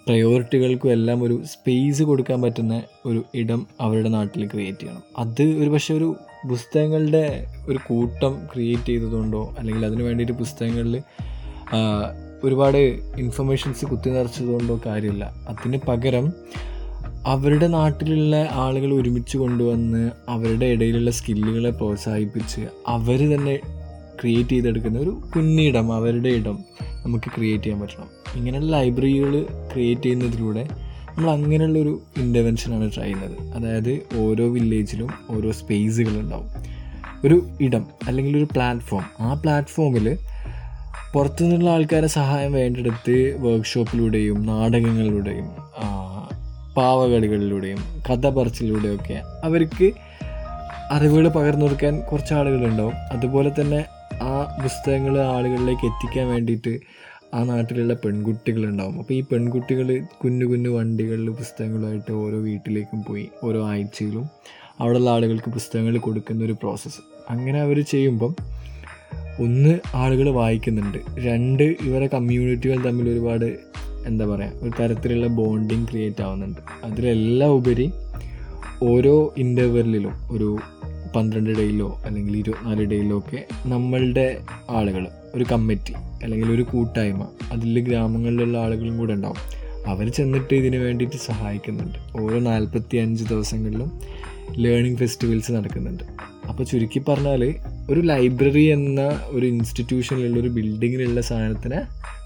[0.07, 5.03] പ്രയോറിറ്റികൾക്കും എല്ലാം ഒരു സ്പേസ് കൊടുക്കാൻ പറ്റുന്ന ഒരു ഇടം അവരുടെ നാട്ടിൽ ക്രിയേറ്റ് ചെയ്യണം.
[5.17, 6.15] അത് ഒരു പക്ഷേ ഒരു
[6.49, 7.25] പുസ്തകങ്ങളുടെ
[7.67, 11.01] ഒരു കൂട്ടം ക്രിയേറ്റ് ചെയ്തതുകൊണ്ടോ അല്ലെങ്കിൽ അതിന് വേണ്ടിയിട്ട് പുസ്തകങ്ങളിൽ
[12.43, 12.77] ഒരുപാട്
[13.17, 15.25] ഇൻഫർമേഷൻസ് കുത്തി നിറച്ചതുകൊണ്ടോ കാര്യമില്ല.
[15.49, 16.33] അതിന് പകരം
[17.25, 23.55] അവരുടെ നാട്ടിലുള്ള ആളുകൾ ഒരുമിച്ച് കൊണ്ടുവന്ന് അവരുടെ ഇടയിലുള്ള സ്കില്ലുകളെ പ്രോത്സാഹിപ്പിച്ച് അവർ തന്നെ
[24.21, 26.57] ക്രിയേറ്റ് ചെയ്തെടുക്കുന്ന ഒരു കുഞ്ഞിടം അവരുടെ ഇടം.
[27.05, 28.09] നമുക്ക് ക്രിയേറ്റ് ചെയ്യാൻ പറ്റണം.
[28.35, 29.33] ഇങ്ങനെയുള്ള ലൈബ്രറികൾ
[29.73, 30.67] ക്രിയേറ്റ് ചെയ്യുന്നതിലൂടെ
[31.09, 33.35] നമ്മൾ അങ്ങനെയുള്ളൊരു ഇന്റർവെൻഷനാണ് ട്രൈ ചെയ്യുന്നത്.
[33.55, 36.49] അതായത് ഓരോ വില്ലേജിലും ഓരോ സ്പേസുകളുണ്ടാവും
[37.25, 40.17] ഒരു ഇടം അല്ലെങ്കിൽ ഒരു പ്ലാറ്റ്ഫോം ആ പ്ലാറ്റ്ഫോമിൽ
[41.13, 45.49] പുറത്തുനിന്നുള്ള ആൾക്കാരെ സഹായം വേണ്ടെടുത്ത് വർക്ക്ഷോപ്പിലൂടെയും നാടകങ്ങളിലൂടെയും
[46.77, 49.91] പാവകളികളിലൂടെയും കഥ പറച്ചിലൂടെയൊക്കെ അവർക്ക്
[50.91, 52.95] അറിവുകൾ പകർന്നു കൊടുക്കാൻ കുറച്ച് ആളുകളുണ്ടാവും.
[53.11, 53.85] അതുപോലെ തന്നെ
[54.21, 56.79] ആ പുസ്തകങ്ങൾ ആളുകളിലേക്ക് എത്തിക്കാൻ വേണ്ടിയിട്ട്
[57.33, 58.99] ആ നാട്ടിലുള്ള പെൺകുട്ടികളുണ്ടാവും.
[58.99, 64.29] അപ്പോൾ ഈ പെൺകുട്ടികൾ കുഞ്ഞു കുഞ്ഞു വണ്ടികളിൽ പുസ്തകങ്ങളുമായിട്ട് ഓരോ വീട്ടിലേക്കും പോയി ഓരോ ആഴ്ചയിലും
[64.79, 68.35] അവിടെയുള്ള ആളുകൾക്ക് പുസ്തകങ്ങൾ കൊടുക്കുന്ന ഒരു പ്രോസസ്സ് അങ്ങനെ അവർ ചെയ്യുമ്പം
[69.39, 70.97] ഒന്ന് ആളുകൾ വായിക്കുന്നുണ്ട്.
[71.17, 73.59] രണ്ട് ഇവരെ കമ്മ്യൂണിറ്റികൾ തമ്മിൽ ഒരുപാട്
[74.05, 76.59] എന്താ പറയുക ഒരു തരത്തിലുള്ള ബോണ്ടിങ് ക്രിയേറ്റ് ആവുന്നുണ്ട്.
[76.83, 77.91] അതിലെല്ലാം ഉപരി
[78.83, 80.59] ഓരോ ഇന്റർവെല്ലിലും ഒരു
[81.15, 88.57] പന്ത്രണ്ട് ഡേയിലോ അല്ലെങ്കിൽ ഇരുപത്തിനാല് ഡേയിലോ ഒക്കെ നമ്മളുടെ ആളുകൾ ഒരു കമ്മിറ്റി അല്ലെങ്കിൽ ഒരു കൂട്ടായ്മ അതിൽ ഗ്രാമങ്ങളിലുള്ള
[88.57, 89.37] ആളുകളും കൂടെ ഉണ്ടാവും.
[89.87, 91.97] അവർ ചെന്നിട്ട് ഇതിന് വേണ്ടിയിട്ട് സഹായിക്കുന്നുണ്ട്.
[92.21, 94.01] ഓരോ നാൽപ്പത്തി അഞ്ച് ദിവസങ്ങളിലും
[94.57, 96.03] ലേണിംഗ് ഫെസ്റ്റിവൽസ് നടക്കുന്നുണ്ട്.
[96.49, 97.55] അപ്പോൾ ചുരുക്കി പറഞ്ഞാൽ
[97.89, 101.81] ഒരു ലൈബ്രറി എന്ന ഒരു ഇൻസ്റ്റിറ്റ്യൂഷനിലുള്ള ഒരു ബിൽഡിങ്ങിലുള്ള സാധനത്തിനെ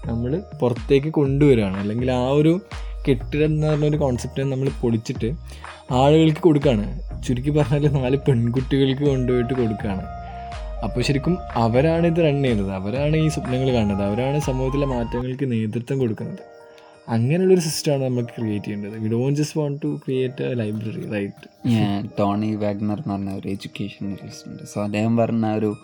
[0.06, 2.60] നമ്മൾ പുറത്തേക്ക് കൊണ്ടുവരികയാണ് അല്ലെങ്കിൽ ആ ഒരു
[3.08, 5.34] കെട്ടിടം എന്ന് പറഞ്ഞ ഒരു കോൺസെപ്റ്റിനെ നമ്മൾ പൊളിച്ചിട്ട്
[5.92, 6.86] ആളുകൾക്ക് കൊടുക്കുകയാണ്
[7.26, 10.04] ചുരുക്കി പറഞ്ഞാൽ നാല് പെൺകുട്ടികൾക്ക് കൊണ്ടുപോയിട്ട് കൊടുക്കുകയാണ്
[10.84, 12.72] അപ്പോൾ ശരിക്കും അവരാണ് ഇത് റൺ ചെയ്യുന്നത്.
[12.72, 14.02] അവരാണ് ഈ സ്വപ്നങ്ങൾ കാണുന്നത്.
[14.02, 16.44] അവരാണ് സമൂഹത്തിലെ മാറ്റങ്ങൾക്ക് നേതൃത്വം കൊടുക്കുന്നത്.
[17.08, 19.02] അങ്ങനെയുള്ളൊരു സിസ്റ്റമാണ് നമ്മൾ ക്രിയേറ്റ് ചെയ്യേണ്ടത്.
[19.02, 23.48] We don't just want to create a library right ഞാൻ ടോണി വാഗ്നർ എന്ന് പറഞ്ഞ ഒരു
[23.48, 24.62] എഡ്യൂക്കേഷണലിസ്റ്റ് ഉണ്ട്.
[24.74, 25.76] സോ അദ്ദേഹം പറഞ്ഞ ഒരു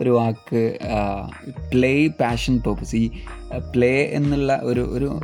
[0.00, 0.78] ഒരു വാക്ക്
[1.72, 3.10] പ്ലേ പാഷൻ പേർപ്പസ് ഈ
[3.74, 5.20] പ്ലേ എന്നുള്ള ഒരു ഒരു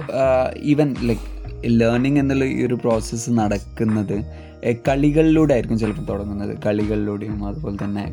[0.63, 4.51] ഈവൻ ലൈക്ക് ലേണിംഗ് എന്നുള്ള ഈ ഒരു പ്രോസസ്സ് നടക്കുന്നത്
[4.89, 6.59] കളികളിലൂടെ ആയിരിക്കും ചിലപ്പോൾ തുടങ്ങുന്നത്.
[6.67, 8.05] കളികളിലൂടെയും അതുപോലെ തന്നെ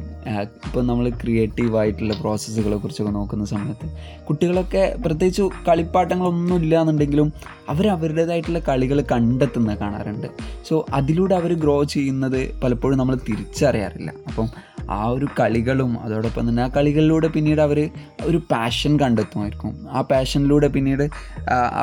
[0.66, 3.88] ഇപ്പോൾ നമ്മൾ ക്രിയേറ്റീവ് ആയിട്ടുള്ള പ്രോസസ്സുകളെ കുറിച്ചൊക്കെ നോക്കുന്ന സമയത്ത്
[4.26, 7.34] കുട്ടികളൊക്കെ പ്രത്യേകിച്ച് കളിപ്പാട്ടങ്ങളൊന്നും ഇല്ല എന്നുണ്ടെങ്കിലും
[7.70, 10.28] അവർ അവരുടേതായിട്ടുള്ള കളികൾ കണ്ടെത്തുന്നത് കാണാറുണ്ട്.
[10.70, 14.14] സോ അതിലൂടെ അവർ ഗ്രോ ചെയ്യുന്നത് പലപ്പോഴും നമ്മൾ തിരിച്ചറിയാറില്ല.
[14.28, 17.80] അപ്പം ആ ഒരു കളികളും അതോടൊപ്പം തന്നെ ആ കളികളിലൂടെ പിന്നീട് അവർ
[18.26, 19.74] ഒരു പാഷൻ കണ്ടെത്തുമായിരിക്കും.
[19.90, 21.06] ആ പാഷനിലൂടെ പിന്നീട്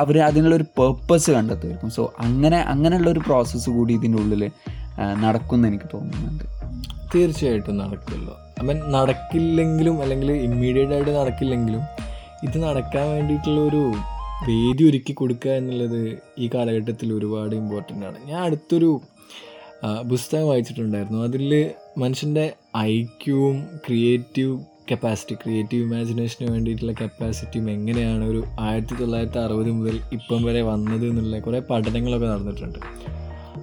[0.01, 1.91] അവർ അതിനുള്ളൊരു പേർപ്പസ് കണ്ടെത്തുമായിരിക്കും.
[1.97, 4.43] സോ അങ്ങനെ അങ്ങനെയുള്ളൊരു പ്രോസസ്സ് കൂടി ഇതിന്റെ ഉള്ളിൽ
[5.25, 6.43] നടക്കുമെന്ന് എനിക്ക് തോന്നുന്നുണ്ട്.
[7.13, 11.83] തീർച്ചയായിട്ടും നടക്കുമല്ലോ അവൻ നടക്കില്ലെങ്കിലും അല്ലെങ്കിൽ ഇമ്മീഡിയറ്റ് ആയിട്ട് നടക്കില്ലെങ്കിലും
[12.47, 13.81] ഇത് നടക്കാൻ വേണ്ടിയിട്ടുള്ള ഒരു
[14.47, 16.01] വേദി ഒരുക്കി കൊടുക്കുക എന്നുള്ളത്
[16.43, 18.17] ഈ കാലഘട്ടത്തിൽ ഒരുപാട് ഇമ്പോർട്ടന്റ് ആണ്.
[18.29, 18.89] ഞാൻ അടുത്തൊരു
[19.85, 21.23] പുസ്തകം വായിച്ചിട്ടുണ്ടായിരുന്നു.
[21.23, 24.59] അതിൽ മനുഷ്യന്റെ ഐക്യവും ക്രിയേറ്റീവ്
[24.91, 31.39] കപ്പാസിറ്റി ക്രിയേറ്റീവ് ഇമാജിനേഷന് വേണ്ടിയിട്ടുള്ള കപ്പാസിറ്റിയും എങ്ങനെയാണ് ഒരു ആയിരത്തി തൊള്ളായിരത്തി അറുപത് മുതൽ ഇപ്പം വരെ വന്നത് എന്നുള്ള
[31.39, 32.79] കുറേ പഠനങ്ങളൊക്കെ നടന്നിട്ടുണ്ട്.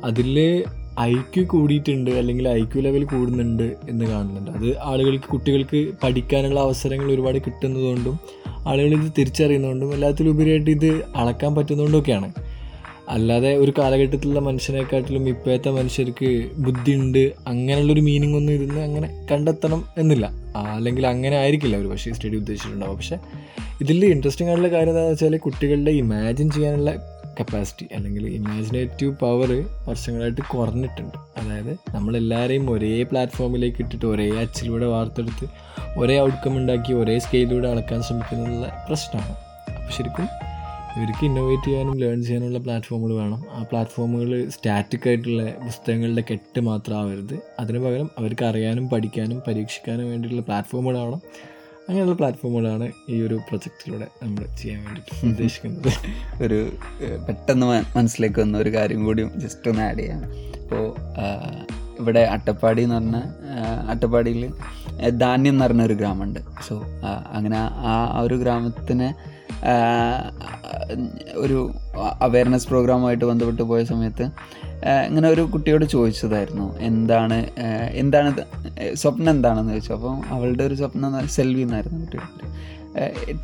[0.04, 0.64] അതിൽ
[1.00, 4.50] ഐ ക്യു കൂടിയിട്ടുണ്ട് അല്ലെങ്കിൽ ഐ ക്യു ലെവൽ കൂടുന്നുണ്ട് എന്ന് കാണുന്നുണ്ട്.
[4.50, 8.18] അത് ആളുകൾക്ക് കുട്ടികൾക്ക് പഠിക്കാനുള്ള അവസരങ്ങൾ ഒരുപാട് കിട്ടുന്നതുകൊണ്ടും
[8.68, 12.51] ആളുകൾ ഇത് തിരിച്ചറിയുന്നതുകൊണ്ടും എല്ലാത്തിലും ഉപരിയായിട്ട് ഇത് അളക്കാൻ പറ്റുന്നതുകൊണ്ടൊക്കെയാണ്.
[13.08, 20.32] അല്ലാതെ ഒരു കാലഘട്ടത്തിലുള്ള മനുഷ്യനെക്കാട്ടിലും ഇപ്പോഴത്തെ മനുഷ്യർക്ക് ബുദ്ധിയുണ്ട് അങ്ങനെയുള്ളൊരു മീനിങ് ഒന്നും ഇരുന്ന് അങ്ങനെ കണ്ടെത്തണം എന്നില്ല.
[20.56, 23.18] അല്ലെങ്കിൽ അങ്ങനെ ആയിരിക്കില്ല ഒരു പക്ഷേ സ്റ്റഡി ഉദ്ദേശിച്ചിട്ടുണ്ടാവും പക്ഷേ
[23.80, 26.92] ഇതിൽ ഇൻട്രസ്റ്റിംഗ് ആയിട്ടുള്ള കാര്യം എന്താണെന്ന് വെച്ചാൽ കുട്ടികളുടെ ഇമാജിൻ ചെയ്യാനുള്ള
[27.40, 31.18] കപ്പാസിറ്റി അല്ലെങ്കിൽ ഇമാജിനേറ്റീവ് പവർ വർഷങ്ങളായിട്ട് കുറഞ്ഞിട്ടുണ്ട്.
[31.38, 35.46] അതായത് നമ്മളെല്ലാവരെയും ഒരേ പ്ലാറ്റ്ഫോമിലേക്ക് ഇട്ടിട്ട് ഒരേ അച്ചിലൂടെ വാർത്തെടുത്ത്
[35.98, 39.34] ഒരേ ഔട്ട്കം ഉണ്ടാക്കി ഒരേ സ്കെയിലൂടെ അളക്കാൻ ശ്രമിക്കുന്നുള്ള പ്രശ്നമാണ്.
[39.68, 40.28] അപ്പോൾ ശരിക്കും
[40.96, 43.40] ഇവർക്ക് ഇന്നോവേറ്റ് ചെയ്യാനും ലേൺ ചെയ്യാനുള്ള പ്ലാറ്റ്ഫോമുകൾ വേണം.
[43.52, 51.22] ആ പ്ലാറ്റ്ഫോമുകൾ സ്റ്റാറ്റിക് ആയിട്ടുള്ള പുസ്തകങ്ങളുടെ കെട്ട് മാത്രമാവരുത് അതിന് പകരം അവർക്ക് അറിയാനും പഠിക്കാനും പരീക്ഷിക്കാനും വേണ്ടിയിട്ടുള്ള പ്ലാറ്റ്ഫോമുകളാവണം
[51.88, 55.90] അങ്ങനെയുള്ള പ്ലാറ്റ്ഫോമുകളാണ് ഈ ഒരു പ്രൊജക്റ്റിലൂടെ നമ്മൾ ചെയ്യാൻ വേണ്ടിയിട്ട് ഉദ്ദേശിക്കുന്നത്.
[56.44, 56.58] ഒരു
[57.28, 60.22] പെട്ടെന്ന് മനസ്സിലേക്ക് വന്ന ഒരു കാര്യം കൂടി ജസ്റ്റ് ഒന്ന് ആഡ് ചെയ്യാം.
[60.62, 60.84] അപ്പോൾ
[62.00, 63.16] ഇവിടെ അട്ടപ്പാടി എന്ന് പറഞ്ഞ
[63.90, 64.44] അട്ടപ്പാടിയിൽ
[65.18, 66.40] ധാന്യം എന്ന് പറഞ്ഞ ഒരു ഗ്രാമമുണ്ട്.
[66.68, 66.74] സോ
[67.32, 67.56] അങ്ങനെ
[67.92, 69.08] ആ ഒരു ഗ്രാമത്തിന്
[71.34, 71.70] ഒരു
[72.20, 74.22] അവയർനെസ് പ്രോഗ്രാമുമായിട്ട് ബന്ധപ്പെട്ട് പോയ സമയത്ത്
[75.06, 76.78] ഇങ്ങനെ ഒരു കുട്ടിയോട് ചോദിച്ചതായിരുന്നു.
[76.78, 77.46] എന്താണ്
[77.92, 78.30] എന്താണ്
[78.94, 79.92] സ്വപ്നം എന്താണെന്ന് ചോദിച്ചു.
[79.92, 82.28] അപ്പോൾ അവളുടെ ഒരു സ്വപ്നം സെൽവി എന്നായിരുന്നു കുട്ടിയുടെ.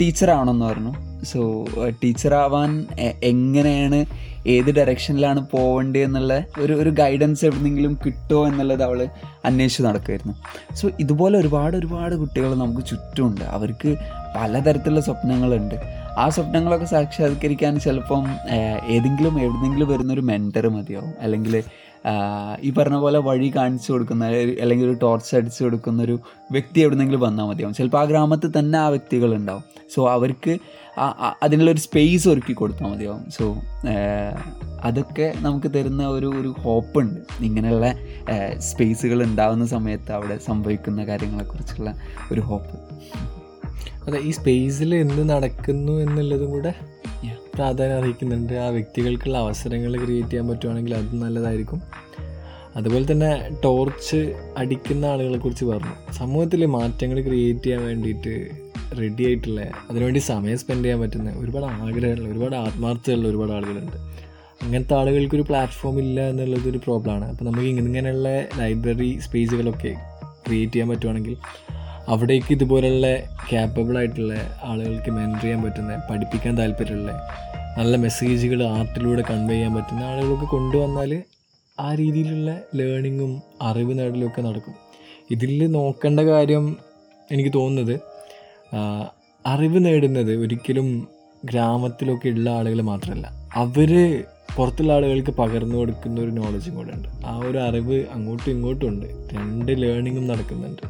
[0.01, 0.95] ടീച്ചറാവണമെന്ന് പറഞ്ഞു.
[1.25, 1.67] സോ
[2.05, 2.87] ടീച്ചറാവാൻ
[3.23, 4.07] എങ്ങനെയാണ്
[4.47, 9.09] ഏത് ഡയറക്ഷനിലാണ് പോവേണ്ടത് എന്നുള്ള ഒരു ഒരു ഗൈഡൻസ് എവിടെന്നെങ്കിലും കിട്ടുമോ എന്നുള്ളത് അവൾ
[9.45, 10.35] അന്വേഷിച്ച് നടക്കുമായിരുന്നു
[10.75, 13.45] സോ ഇതുപോലെ ഒരുപാട് ഒരുപാട് കുട്ടികൾ നമുക്ക് ചുറ്റുമുണ്ട്.
[13.45, 13.97] അവർക്ക്
[14.37, 15.98] പലതരത്തിലുള്ള സ്വപ്നങ്ങളുണ്ട്.
[16.19, 18.27] ആ സ്വപ്നങ്ങളൊക്കെ സാക്ഷാത്കരിക്കാൻ ചിലപ്പം
[18.87, 21.63] ഏതെങ്കിലും എവിടെന്നെങ്കിലും വരുന്നൊരു മെന്റർ മതിയാവും അല്ലെങ്കിൽ
[22.63, 24.25] ഈ പറഞ്ഞ പോലെ വഴി കാണിച്ചു കൊടുക്കുന്ന
[24.61, 26.19] അല്ലെങ്കിൽ ഒരു ടോർച്ച് അടിച്ചു കൊടുക്കുന്ന ഒരു
[26.51, 27.75] വ്യക്തി എവിടെന്നെങ്കിലും വന്നാൽ മതിയാവും.
[27.75, 29.65] ചിലപ്പോൾ ആ ഗ്രാമത്തിൽ തന്നെ ആ വ്യക്തികളുണ്ടാവും.
[29.95, 30.59] സോ അവർക്ക്
[31.43, 33.31] അതിനുള്ളൊരു സ്പേസ് ഒരുക്കി കൊടുത്താൽ മതിയാവും.
[33.31, 33.57] സോ
[34.85, 37.95] അതൊക്കെ നമുക്ക് തരുന്ന ഒരു ഒരു ഹോപ്പുണ്ട് ഇങ്ങനെയുള്ള
[38.59, 41.95] സ്പേസുകൾ ഉണ്ടാവുന്ന സമയത്ത് അവിടെ സംഭവിക്കുന്ന കാര്യങ്ങളെക്കുറിച്ചുള്ള
[42.33, 42.77] ഒരു ഹോപ്പ്
[44.09, 46.75] അതെ ഈ സ്പേസിൽ എന്ത് നടക്കുന്നു എന്നുള്ളതും കൂടെ.
[47.55, 48.53] പ്രാധാന്യം അർഹിക്കുന്നുണ്ട്.
[48.53, 51.83] ആ വ്യക്തികൾക്കുള്ള അവസരങ്ങൾ ക്രിയേറ്റ് ചെയ്യാൻ പറ്റുവാണെങ്കിൽ അത് നല്ലതായിരിക്കും.
[52.77, 56.13] അതുപോലെ തന്നെ ടോർച്ച് അടിക്കുന്ന ആളുകളെ കുറിച്ച് പറഞ്ഞു.
[56.13, 58.49] സമൂഹത്തിൽ മാറ്റങ്ങൾ ക്രിയേറ്റ് ചെയ്യാൻ വേണ്ടിയിട്ട്
[58.99, 63.97] റെഡി ആയിട്ടുള്ള അതിനുവേണ്ടി സമയം സ്പെൻഡ് ചെയ്യാൻ പറ്റുന്ന ഒരുപാട് ആഗ്രഹമുള്ള ഒരുപാട് ആത്മാർത്ഥതയുള്ള ഒരുപാട് ആളുകളുണ്ട്.
[64.63, 69.95] അങ്ങനത്തെ ആളുകൾക്കൊരു പ്ലാറ്റ്ഫോം ഇല്ല എന്നുള്ളത് ഒരു പ്രോബ്ലമാണ് അപ്പോൾ നമുക്ക് ഇങ്ങനെ ഇങ്ങനെയുള്ള ലൈബ്രറി സ്പേസുകളൊക്കെ
[70.47, 71.37] ക്രിയേറ്റ് ചെയ്യാൻ പറ്റുവാണെങ്കിൽ
[72.09, 73.07] അവിടേക്ക് ഇതുപോലുള്ള
[73.51, 77.13] ക്യാപ്പബിൾ ആയിട്ടുള്ള ആളുകൾക്ക് മെന്റർ ചെയ്യാൻ പറ്റുന്ന പഠിപ്പിക്കാൻ താല്പര്യമുള്ള
[77.79, 81.23] നല്ല മെസ്സേജുകൾ ആർട്ടിലൂടെ കൺവേ ചെയ്യാൻ പറ്റുന്ന ആളുകൾക്ക് കൊണ്ടുവന്നാൽ
[81.81, 84.75] ആ രീതിയിലുള്ള ലേണിങ്ങും അറിവ് നേടലുമൊക്കെ നടക്കും.
[85.31, 86.77] ഇതിൽ നോക്കേണ്ട കാര്യം
[87.33, 87.95] എനിക്ക് തോന്നുന്നത്
[89.47, 91.09] അറിവ് നേടുന്നത് ഒരിക്കലും
[91.45, 93.91] ഗ്രാമത്തിലൊക്കെ ഉള്ള ആളുകൾ മാത്രമല്ല അവർ
[94.57, 97.09] പുറത്തുള്ള ആളുകൾക്ക് പകർന്നു കൊടുക്കുന്ന ഒരു നോളജും കൂടെ ഉണ്ട്.
[97.27, 99.07] ആ ഒരു അറിവ് അങ്ങോട്ടും ഇങ്ങോട്ടും ഉണ്ട്.
[99.35, 100.83] രണ്ട് ലേണിങ്ങും നടക്കുന്നുണ്ട്.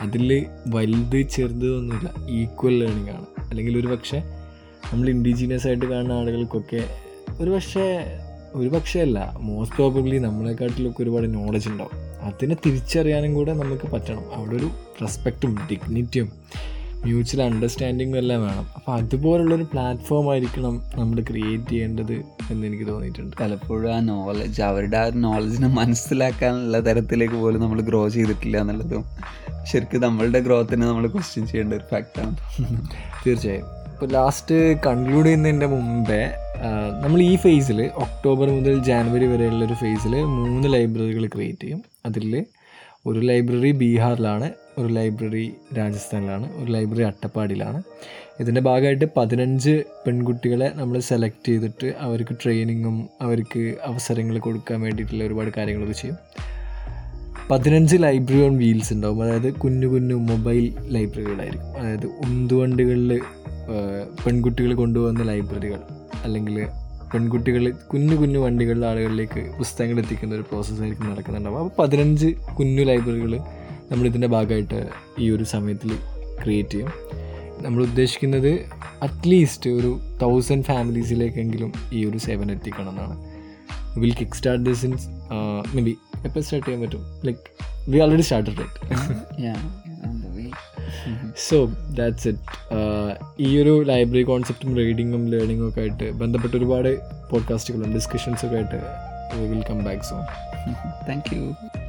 [0.00, 3.26] അതിൽ വലുത് ചെറുത് ഒന്നുമില്ല ഈക്വൽ ലേണിംഗ് ആണ്.
[3.50, 4.18] അല്ലെങ്കിൽ ഒരു പക്ഷേ
[4.92, 6.84] നമ്മൾ ഇൻഡിജീനിയസ് ആയിട്ട് കാണുന്ന ആളുകൾക്കൊക്കെ
[7.40, 8.04] ഒരു പക്ഷേ
[8.54, 11.90] ഒരു പക്ഷേ അല്ല മോസ്റ്റ് പ്രോബബ്ലി നമ്മളെക്കാട്ടിലൊക്കെ ഒരുപാട് നോളജ് ഉണ്ടാവും.
[12.22, 14.34] അതിനെ തിരിച്ചറിയാനും കൂടെ നമുക്ക് പറ്റണം.
[14.34, 14.70] അവിടെ ഒരു
[15.02, 16.32] റെസ്പെക്റ്റും ഡിഗ്നിറ്റിയും
[17.04, 18.66] മ്യൂച്വൽ അണ്ടർസ്റ്റാൻഡിങ്ങും എല്ലാം വേണം.
[18.76, 22.16] അപ്പോൾ അതുപോലുള്ളൊരു പ്ലാറ്റ്ഫോം ആയിരിക്കണം നമ്മൾ ക്രിയേറ്റ് ചെയ്യേണ്ടത്
[22.50, 23.34] എന്ന് എനിക്ക് തോന്നിയിട്ടുണ്ട്.
[23.40, 29.04] പലപ്പോഴും ആ നോളജ് അവരുടെ ആ നോളജിനെ മനസ്സിലാക്കാനുള്ള തരത്തിലേക്ക് പോലും നമ്മൾ ഗ്രോ ചെയ്തിട്ടില്ല എന്നുള്ളതും
[29.70, 32.36] ശരിക്കും നമ്മളുടെ ഗ്രോത്തിനെ നമ്മൾ ക്വസ്റ്റ്യൻ ചെയ്യേണ്ട ഒരു ഫാക്റ്റാണ്
[33.24, 33.66] തീർച്ചയായും.
[33.92, 36.22] ഇപ്പോൾ ലാസ്റ്റ് കൺക്ലൂഡ് ചെയ്യുന്നതിന്റെ മുമ്പേ
[37.02, 41.80] നമ്മൾ ഈ ഫേസിൽ ഒക്ടോബർ മുതൽ ജാനുവരി വരെയുള്ള ഒരു ഫേസിൽ മൂന്ന് ലൈബ്രറികൾ ക്രിയേറ്റ് ചെയ്യും.
[42.08, 42.32] അതിൽ
[43.06, 47.82] ഒരു ലൈബ്രറി ബീഹാറിലാണ് ഒരു ലൈബ്രറി രാജസ്ഥാനിലാണ് ഒരു ലൈബ്രറി അട്ടപ്പാടിയിലാണ്.
[48.40, 55.92] ഇതിന്റെ ഭാഗമായിട്ട് പതിനഞ്ച് പെൺകുട്ടികളെ നമ്മൾ സെലക്ട് ചെയ്തിട്ട് അവർക്ക് ട്രെയിനിങ്ങും അവർക്ക് അവസരങ്ങൾ കൊടുക്കാൻ വേണ്ടിയിട്ടുള്ള ഒരുപാട് കാര്യങ്ങളൊക്കെ
[55.92, 56.18] ചെയ്യും.
[57.50, 59.22] പതിനഞ്ച് ലൈബ്രറി ഓൺ വീൽസ് ഉണ്ടാവും.
[59.22, 63.20] അതായത് കുഞ്ഞു കുഞ്ഞു മൊബൈൽ ലൈബ്രറികളായിരിക്കും അതായത് ഉന്തുവണ്ടികളിൽ
[64.26, 65.80] പെൺകുട്ടികൾ കൊണ്ടുപോകുന്ന ലൈബ്രറികൾ
[66.24, 66.66] അല്ലെങ്കിൽ
[67.14, 72.26] പെൺകുട്ടികൾ കുഞ്ഞു കുഞ്ഞു വണ്ടികളിൽ ആളുകളിലേക്ക് പുസ്തകങ്ങൾ എത്തിക്കുന്ന ഒരു പ്രോസസ്സായിരിക്കും നടക്കുന്നുണ്ടാവും അപ്പോൾ പതിനഞ്ച്
[72.58, 73.38] കുഞ്ഞു ലൈബ്രറികൾ
[73.92, 75.90] നമ്മൾ ഇതിന്റെ ഭാഗമായിട്ട് ഈ ഒരു സമയത്തിൽ
[76.42, 76.92] ക്രിയേറ്റ് ചെയ്യും.
[77.62, 78.52] നമ്മൾ ഉദ്ദേശിക്കുന്നത്
[79.02, 83.16] അറ്റ്ലീസ്റ്റ് ഒരു തൗസൻഡ് ഫാമിലീസിലേക്കെങ്കിലും ഈ ഒരു സേവനം എത്തിക്കണം എന്നാണ്.
[84.00, 84.94] Will kick start this in
[85.82, 87.02] maybe എപ്പോൾ സ്റ്റാർട്ട് ചെയ്യാൻ പറ്റും?
[87.24, 87.38] Like
[87.90, 88.78] we already started right.
[91.48, 92.40] So that's it
[93.40, 96.90] ഈ ഒരു ലൈബ്രറി കോൺസെപ്റ്റും റീഡിങ്ങും ലേണിങ്ങും ഒക്കെ ആയിട്ട് ബന്ധപ്പെട്ട് ഒരുപാട്
[97.30, 98.80] പോഡ്കാസ്റ്റുകളും ഡിസ്കഷൻസൊക്കെ ആയിട്ട്
[99.52, 100.18] will come back so
[101.08, 101.81] thank you